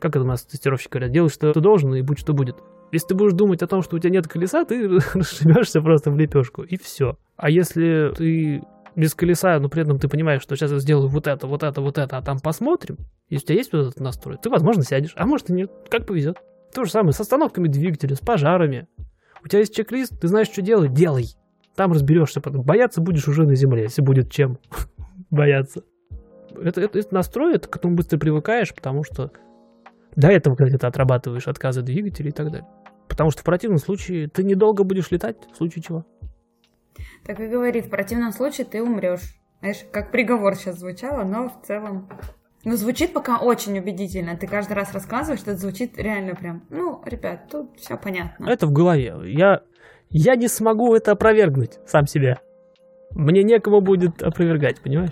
Как 0.00 0.16
это 0.16 0.22
у 0.22 0.26
нас 0.26 0.44
тестировщики 0.44 0.90
говорят? 0.90 1.12
Делай, 1.12 1.28
что 1.28 1.52
ты 1.52 1.60
должен, 1.60 1.94
и 1.94 2.02
будь 2.02 2.18
что 2.18 2.32
будет. 2.32 2.56
Если 2.90 3.08
ты 3.08 3.14
будешь 3.14 3.34
думать 3.34 3.62
о 3.62 3.66
том, 3.66 3.82
что 3.82 3.96
у 3.96 3.98
тебя 3.98 4.10
нет 4.10 4.26
колеса, 4.26 4.64
ты 4.64 4.88
расшибешься 5.14 5.80
просто 5.80 6.10
в 6.10 6.16
лепешку, 6.16 6.62
и 6.62 6.76
все. 6.76 7.16
А 7.36 7.50
если 7.50 8.12
ты 8.16 8.62
без 8.96 9.14
колеса, 9.14 9.58
но 9.60 9.68
при 9.68 9.82
этом 9.82 9.98
ты 9.98 10.08
понимаешь, 10.08 10.42
что 10.42 10.56
сейчас 10.56 10.72
я 10.72 10.78
сделаю 10.78 11.08
вот 11.08 11.26
это, 11.26 11.46
вот 11.46 11.62
это, 11.62 11.80
вот 11.80 11.98
это, 11.98 12.16
а 12.16 12.22
там 12.22 12.38
посмотрим, 12.40 12.96
если 13.28 13.44
у 13.44 13.46
тебя 13.48 13.56
есть 13.58 13.72
вот 13.72 13.80
этот 13.82 14.00
настрой, 14.00 14.38
ты, 14.42 14.50
возможно, 14.50 14.82
сядешь, 14.82 15.12
а 15.14 15.26
может 15.26 15.50
и 15.50 15.52
нет, 15.52 15.70
как 15.88 16.06
повезет. 16.06 16.38
То 16.72 16.84
же 16.84 16.90
самое 16.90 17.12
с 17.12 17.20
остановками 17.20 17.68
двигателя, 17.68 18.14
с 18.14 18.20
пожарами. 18.20 18.88
У 19.42 19.48
тебя 19.48 19.60
есть 19.60 19.74
чек-лист, 19.74 20.20
ты 20.20 20.28
знаешь, 20.28 20.48
что 20.48 20.62
делать, 20.62 20.92
делай. 20.92 21.26
Там 21.74 21.92
разберешься 21.92 22.40
потом. 22.40 22.62
Бояться 22.62 23.00
будешь 23.00 23.26
уже 23.28 23.46
на 23.46 23.54
земле, 23.54 23.84
если 23.84 24.02
будет 24.02 24.30
чем 24.30 24.58
бояться. 25.30 25.82
Это, 26.62 26.80
это, 26.80 26.98
это 26.98 27.14
настрой, 27.14 27.54
это 27.54 27.68
к 27.68 27.76
этому 27.76 27.94
быстро 27.94 28.18
привыкаешь, 28.18 28.74
потому 28.74 29.04
что 29.04 29.32
до 30.16 30.28
этого, 30.28 30.56
когда 30.56 30.76
ты 30.76 30.86
отрабатываешь 30.86 31.48
отказы 31.48 31.82
двигателя 31.82 32.28
и 32.28 32.32
так 32.32 32.50
далее. 32.50 32.68
Потому 33.08 33.30
что 33.30 33.40
в 33.40 33.44
противном 33.44 33.78
случае 33.78 34.28
ты 34.28 34.44
недолго 34.44 34.84
будешь 34.84 35.10
летать, 35.10 35.36
в 35.52 35.56
случае 35.56 35.82
чего. 35.82 36.04
Так 37.24 37.40
и 37.40 37.48
говорит, 37.48 37.86
в 37.86 37.90
противном 37.90 38.32
случае 38.32 38.66
ты 38.66 38.82
умрешь. 38.82 39.36
Знаешь, 39.60 39.84
как 39.92 40.10
приговор 40.10 40.56
сейчас 40.56 40.78
звучало, 40.78 41.24
но 41.24 41.48
в 41.48 41.66
целом 41.66 42.08
ну, 42.64 42.76
звучит 42.76 43.12
пока 43.12 43.38
очень 43.38 43.78
убедительно. 43.78 44.36
Ты 44.36 44.46
каждый 44.46 44.74
раз 44.74 44.92
рассказываешь, 44.92 45.40
что 45.40 45.52
это 45.52 45.60
звучит 45.60 45.96
реально 45.96 46.34
прям. 46.34 46.62
Ну, 46.68 47.02
ребят, 47.06 47.48
тут 47.50 47.78
все 47.78 47.96
понятно. 47.96 48.46
Это 48.48 48.66
в 48.66 48.72
голове. 48.72 49.14
Я, 49.24 49.62
я 50.10 50.36
не 50.36 50.46
смогу 50.46 50.94
это 50.94 51.12
опровергнуть 51.12 51.78
сам 51.86 52.06
себе. 52.06 52.38
Мне 53.12 53.42
некому 53.42 53.80
будет 53.80 54.22
опровергать, 54.22 54.80
понимаешь? 54.80 55.10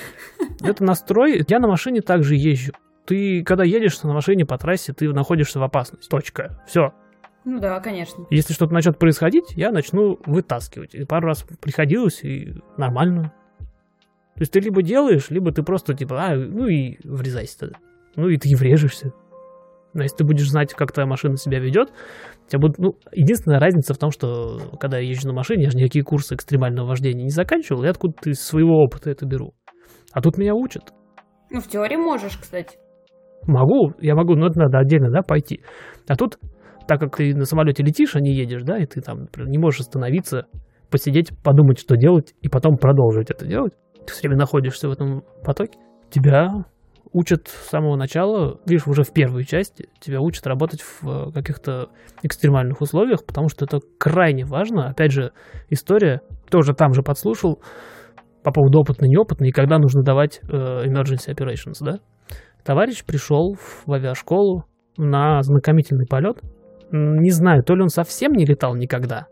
Это 0.60 0.84
настрой. 0.84 1.42
Я 1.48 1.60
на 1.60 1.68
машине 1.68 2.02
также 2.02 2.34
езжу. 2.34 2.72
Ты, 3.06 3.42
когда 3.42 3.64
едешь 3.64 4.02
на 4.02 4.12
машине 4.12 4.44
по 4.44 4.58
трассе, 4.58 4.92
ты 4.92 5.10
находишься 5.10 5.58
в 5.58 5.62
опасности. 5.62 6.10
Точка. 6.10 6.62
Все. 6.66 6.92
Ну 7.46 7.58
да, 7.58 7.80
конечно. 7.80 8.26
Если 8.28 8.52
что-то 8.52 8.74
начнет 8.74 8.98
происходить, 8.98 9.52
я 9.52 9.70
начну 9.70 10.18
вытаскивать. 10.26 10.94
И 10.94 11.04
пару 11.04 11.28
раз 11.28 11.42
приходилось, 11.62 12.22
и 12.22 12.54
нормально. 12.76 13.32
То 14.38 14.42
есть 14.42 14.52
ты 14.52 14.60
либо 14.60 14.82
делаешь, 14.82 15.30
либо 15.30 15.50
ты 15.50 15.64
просто 15.64 15.94
типа, 15.94 16.16
а, 16.16 16.36
ну 16.36 16.68
и 16.68 16.96
врезайся 17.02 17.58
тогда. 17.58 17.78
Ну 18.14 18.28
и 18.28 18.36
ты 18.36 18.54
врежешься. 18.56 19.10
Но 19.94 20.04
если 20.04 20.18
ты 20.18 20.24
будешь 20.24 20.48
знать, 20.48 20.74
как 20.74 20.92
твоя 20.92 21.08
машина 21.08 21.36
себя 21.36 21.58
ведет, 21.58 21.88
у 22.46 22.48
тебя 22.48 22.60
будет, 22.60 22.78
ну, 22.78 22.92
единственная 23.10 23.58
разница 23.58 23.94
в 23.94 23.98
том, 23.98 24.12
что 24.12 24.60
когда 24.78 24.98
я 24.98 25.08
езжу 25.08 25.26
на 25.26 25.34
машине, 25.34 25.64
я 25.64 25.70
же 25.70 25.76
никакие 25.76 26.04
курсы 26.04 26.36
экстремального 26.36 26.86
вождения 26.86 27.24
не 27.24 27.30
заканчивал, 27.30 27.82
я 27.82 27.90
откуда-то 27.90 28.30
из 28.30 28.40
своего 28.40 28.80
опыта 28.80 29.10
это 29.10 29.26
беру. 29.26 29.54
А 30.12 30.20
тут 30.20 30.38
меня 30.38 30.54
учат. 30.54 30.92
Ну, 31.50 31.60
в 31.60 31.66
теории 31.66 31.96
можешь, 31.96 32.36
кстати. 32.36 32.78
Могу, 33.44 33.92
я 34.00 34.14
могу, 34.14 34.36
но 34.36 34.46
это 34.46 34.60
надо 34.60 34.78
отдельно, 34.78 35.10
да, 35.10 35.22
пойти. 35.22 35.62
А 36.06 36.14
тут, 36.14 36.38
так 36.86 37.00
как 37.00 37.16
ты 37.16 37.34
на 37.34 37.44
самолете 37.44 37.82
летишь, 37.82 38.14
а 38.14 38.20
не 38.20 38.34
едешь, 38.34 38.62
да, 38.62 38.78
и 38.78 38.86
ты 38.86 39.00
там 39.00 39.22
например, 39.22 39.48
не 39.50 39.58
можешь 39.58 39.80
остановиться, 39.80 40.46
посидеть, 40.90 41.30
подумать, 41.42 41.80
что 41.80 41.96
делать, 41.96 42.34
и 42.40 42.48
потом 42.48 42.76
продолжить 42.76 43.30
это 43.30 43.46
делать. 43.46 43.72
Ты 44.06 44.12
все 44.12 44.22
время 44.22 44.38
находишься 44.38 44.88
в 44.88 44.92
этом 44.92 45.22
потоке. 45.44 45.78
Тебя 46.10 46.64
учат 47.12 47.48
с 47.48 47.70
самого 47.70 47.96
начала, 47.96 48.60
видишь, 48.66 48.86
уже 48.86 49.02
в 49.02 49.12
первой 49.12 49.44
части, 49.44 49.88
тебя 50.00 50.20
учат 50.20 50.46
работать 50.46 50.82
в 50.82 51.06
э, 51.06 51.32
каких-то 51.32 51.88
экстремальных 52.22 52.80
условиях, 52.80 53.24
потому 53.24 53.48
что 53.48 53.64
это 53.64 53.80
крайне 53.98 54.44
важно. 54.44 54.88
Опять 54.88 55.12
же, 55.12 55.32
история, 55.70 56.20
тоже 56.50 56.74
там 56.74 56.92
же 56.92 57.02
подслушал 57.02 57.60
по 58.42 58.52
поводу 58.52 58.80
опытный, 58.80 59.08
неопытный, 59.08 59.48
и 59.48 59.52
когда 59.52 59.78
нужно 59.78 60.02
давать 60.02 60.40
э, 60.42 60.86
emergency 60.86 61.34
operations, 61.34 61.78
да? 61.80 61.98
Товарищ 62.64 63.04
пришел 63.04 63.54
в 63.54 63.92
авиашколу 63.92 64.64
на 64.96 65.42
знакомительный 65.42 66.06
полет. 66.06 66.38
Не 66.90 67.30
знаю, 67.30 67.62
то 67.62 67.74
ли 67.74 67.82
он 67.82 67.88
совсем 67.88 68.32
не 68.32 68.44
летал 68.44 68.74
никогда, 68.74 69.26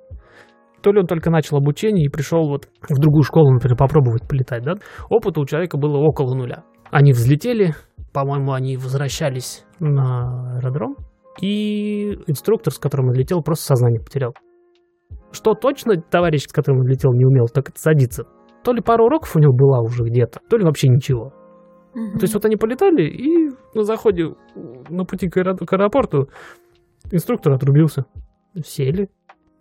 то 0.86 0.92
ли 0.92 1.00
он 1.00 1.08
только 1.08 1.30
начал 1.30 1.56
обучение 1.56 2.06
и 2.06 2.08
пришел 2.08 2.46
вот 2.48 2.68
в 2.88 3.00
другую 3.00 3.24
школу, 3.24 3.52
например, 3.52 3.76
попробовать 3.76 4.22
полетать, 4.28 4.62
да? 4.62 4.74
Опыта 5.10 5.40
у 5.40 5.44
человека 5.44 5.78
было 5.78 5.98
около 5.98 6.36
нуля. 6.36 6.62
Они 6.92 7.10
взлетели, 7.10 7.74
по-моему, 8.12 8.52
они 8.52 8.76
возвращались 8.76 9.64
на 9.80 10.58
аэродром, 10.58 10.94
и 11.40 12.12
инструктор, 12.28 12.72
с 12.72 12.78
которым 12.78 13.08
он 13.08 13.14
летел, 13.14 13.42
просто 13.42 13.64
сознание 13.64 14.00
потерял. 14.00 14.32
Что 15.32 15.54
точно 15.54 16.00
товарищ, 16.00 16.44
с 16.44 16.52
которым 16.52 16.82
он 16.82 16.86
летел, 16.86 17.12
не 17.14 17.24
умел, 17.24 17.46
так 17.52 17.70
это 17.70 17.80
садиться. 17.80 18.22
То 18.62 18.72
ли 18.72 18.80
пару 18.80 19.06
уроков 19.06 19.34
у 19.34 19.40
него 19.40 19.52
была 19.52 19.80
уже 19.80 20.04
где-то, 20.04 20.38
то 20.48 20.56
ли 20.56 20.62
вообще 20.62 20.86
ничего. 20.86 21.32
То 21.94 22.22
есть 22.22 22.34
вот 22.34 22.44
они 22.44 22.54
полетали, 22.54 23.02
и 23.02 23.50
на 23.74 23.82
заходе, 23.82 24.36
на 24.88 25.04
пути 25.04 25.28
к 25.28 25.36
аэропорту 25.36 26.28
инструктор 27.10 27.54
отрубился. 27.54 28.04
Сели. 28.64 29.08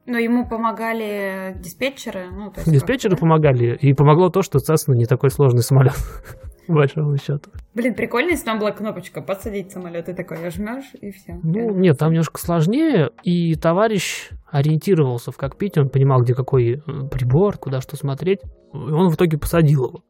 Но 0.06 0.18
ему 0.18 0.48
помогали 0.48 1.56
диспетчеры. 1.60 2.30
Ну, 2.32 2.52
то 2.52 2.60
есть 2.60 2.72
Диспетчеры 2.72 3.12
как-то, 3.12 3.26
помогали, 3.26 3.76
и 3.76 3.94
помогло 3.94 4.30
то, 4.30 4.44
что 4.44 4.60
Cessna 4.60 4.94
не 4.94 5.06
такой 5.06 5.32
сложный 5.32 5.63
самолет, 5.63 5.96
большому 6.68 7.18
счету. 7.18 7.50
Блин, 7.74 7.96
прикольно, 7.96 8.30
если 8.30 8.46
там 8.46 8.60
была 8.60 8.72
кнопочка 8.72 9.22
подсадить 9.22 9.72
самолет, 9.72 10.08
и 10.08 10.13
такой 10.13 10.50
жмешь, 10.52 10.94
и 11.02 11.12
все. 11.12 11.39
Ну, 11.41 11.72
нет, 11.72 11.98
там 11.98 12.12
немножко 12.12 12.39
сложнее, 12.39 13.12
и 13.24 13.56
товарищ 13.56 14.30
ориентировался 14.52 15.32
в 15.32 15.38
кокпите, 15.38 15.82
он 15.82 15.89
понимал, 15.89 16.22
где 16.22 16.36
какой 16.36 16.76
э, 16.76 17.08
прибор, 17.12 17.58
куда 17.58 17.82
что 17.82 17.98
смотреть, 17.98 18.41
и 18.74 18.78
он 18.78 19.10
в 19.10 19.15
итоге 19.15 19.38
посадил 19.38 19.86
его. 19.86 20.04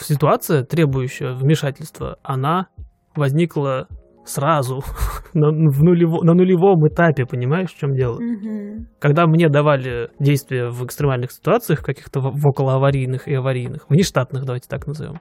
Ситуация, 0.00 0.64
требующая 0.64 1.34
вмешательства, 1.34 2.18
она 2.22 2.68
возникла 3.14 3.88
сразу, 4.24 4.82
на, 5.34 5.48
в 5.48 5.82
нулево- 5.82 6.22
на 6.22 6.34
нулевом 6.34 6.86
этапе, 6.88 7.26
понимаешь, 7.26 7.70
в 7.70 7.78
чем 7.78 7.94
дело? 7.94 8.18
Мгм. 8.20 8.86
Когда 9.00 9.26
мне 9.26 9.48
давали 9.48 10.10
действия 10.18 10.68
в 10.68 10.84
экстремальных 10.84 11.32
ситуациях, 11.32 11.82
каких-то 11.82 12.20
в- 12.20 12.32
в 12.34 12.46
околоаварийных 12.46 13.28
и 13.28 13.34
аварийных, 13.34 13.88
внештатных, 13.88 14.44
давайте 14.44 14.68
так 14.68 14.86
назовем, 14.86 15.20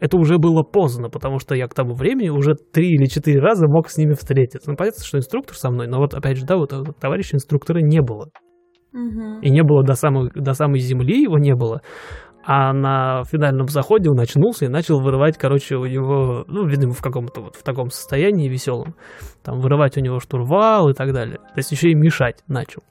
это 0.00 0.16
уже 0.16 0.38
было 0.38 0.62
поздно, 0.64 1.08
потому 1.08 1.38
что 1.38 1.54
я 1.54 1.68
к 1.68 1.74
тому 1.74 1.94
времени 1.94 2.28
уже 2.28 2.54
три 2.54 2.88
или 2.88 3.06
четыре 3.06 3.38
раза 3.40 3.68
мог 3.68 3.88
с 3.88 3.96
ними 3.96 4.14
встретиться. 4.14 4.70
Ну, 4.70 4.76
понятно, 4.76 5.04
что 5.04 5.18
инструктор 5.18 5.56
со 5.56 5.70
мной, 5.70 5.86
но 5.86 5.98
вот 5.98 6.14
опять 6.14 6.38
же, 6.38 6.44
да, 6.44 6.56
вот 6.56 6.72
этого 6.72 6.92
товарища 6.92 7.36
инструктора 7.36 7.78
не 7.80 8.00
было. 8.00 8.28
Мгм. 8.92 9.40
И 9.40 9.50
не 9.50 9.62
было 9.62 9.84
до 9.84 9.94
самой, 9.94 10.30
до 10.34 10.54
самой 10.54 10.80
земли 10.80 11.22
его 11.22 11.38
не 11.38 11.54
было. 11.54 11.82
А 12.44 12.72
на 12.72 13.22
финальном 13.24 13.68
заходе 13.68 14.10
он 14.10 14.18
очнулся 14.18 14.64
и 14.64 14.68
начал 14.68 15.00
вырывать, 15.00 15.38
короче, 15.38 15.76
у 15.76 15.86
него, 15.86 16.44
ну, 16.48 16.66
видимо, 16.66 16.92
в 16.92 17.00
каком-то 17.00 17.40
вот 17.40 17.56
в 17.56 17.62
таком 17.62 17.90
состоянии 17.90 18.48
веселом, 18.48 18.96
там, 19.44 19.60
вырывать 19.60 19.96
у 19.96 20.00
него 20.00 20.18
штурвал 20.18 20.88
и 20.88 20.92
так 20.92 21.12
далее. 21.12 21.36
То 21.36 21.58
есть 21.58 21.70
еще 21.70 21.90
и 21.90 21.94
мешать 21.94 22.42
начал. 22.48 22.82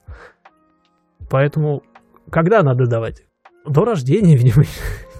Поэтому, 1.30 1.82
когда 2.30 2.62
надо 2.62 2.86
давать? 2.86 3.24
До 3.66 3.84
рождения, 3.84 4.36
видимо, 4.38 4.64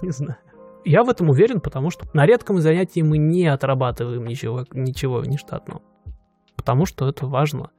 не 0.01 0.09
знаю. 0.09 0.37
Я 0.85 1.03
в 1.03 1.09
этом 1.09 1.29
уверен, 1.29 1.61
потому 1.61 1.91
что 1.91 2.05
на 2.13 2.25
редком 2.25 2.57
занятии 2.57 3.01
мы 3.01 3.17
не 3.17 3.47
отрабатываем 3.47 4.25
ничего, 4.25 4.65
ничего 4.73 5.23
нештатного. 5.23 5.81
Потому 6.57 6.85
что 6.85 7.07
это 7.07 7.25
важно. 7.27 7.69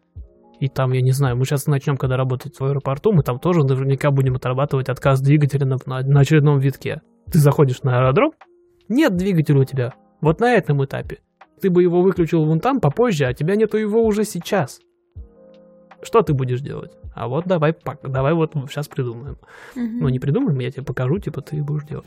И 0.60 0.68
там, 0.68 0.92
я 0.92 1.00
не 1.02 1.12
знаю, 1.12 1.36
мы 1.36 1.44
сейчас 1.44 1.66
начнем, 1.66 1.96
когда 1.96 2.16
работать 2.16 2.58
в 2.58 2.64
аэропорту, 2.64 3.12
мы 3.12 3.22
там 3.22 3.38
тоже 3.38 3.64
наверняка 3.64 4.10
будем 4.10 4.36
отрабатывать 4.36 4.88
отказ 4.88 5.20
двигателя 5.20 5.66
на, 5.66 5.76
на- 5.86 6.02
на 6.02 6.20
очередном 6.20 6.58
витке. 6.58 7.02
Ты 7.30 7.38
заходишь 7.38 7.82
на 7.82 7.98
аэродром, 7.98 8.32
нет 8.88 9.16
двигателя 9.16 9.60
у 9.60 9.64
тебя. 9.64 9.94
Вот 10.20 10.40
на 10.40 10.52
этом 10.54 10.84
этапе. 10.84 11.18
Ты 11.60 11.70
бы 11.70 11.82
его 11.82 12.02
выключил 12.02 12.44
вон 12.44 12.60
там 12.60 12.80
попозже, 12.80 13.24
а 13.26 13.34
тебя 13.34 13.56
нету 13.56 13.76
его 13.78 14.04
уже 14.04 14.24
сейчас. 14.24 14.80
Что 16.02 16.22
ты 16.22 16.34
будешь 16.34 16.60
делать? 16.60 16.92
А 17.14 17.28
вот 17.28 17.46
давай, 17.46 17.74
давай 18.02 18.34
вот 18.34 18.52
сейчас 18.68 18.88
придумаем. 18.88 19.38
Мгм. 19.74 19.98
Ну, 20.00 20.08
не 20.08 20.18
придумаем, 20.18 20.58
я 20.58 20.70
тебе 20.70 20.82
покажу, 20.82 21.18
типа 21.18 21.40
ты 21.40 21.62
будешь 21.62 21.84
делать. 21.84 22.06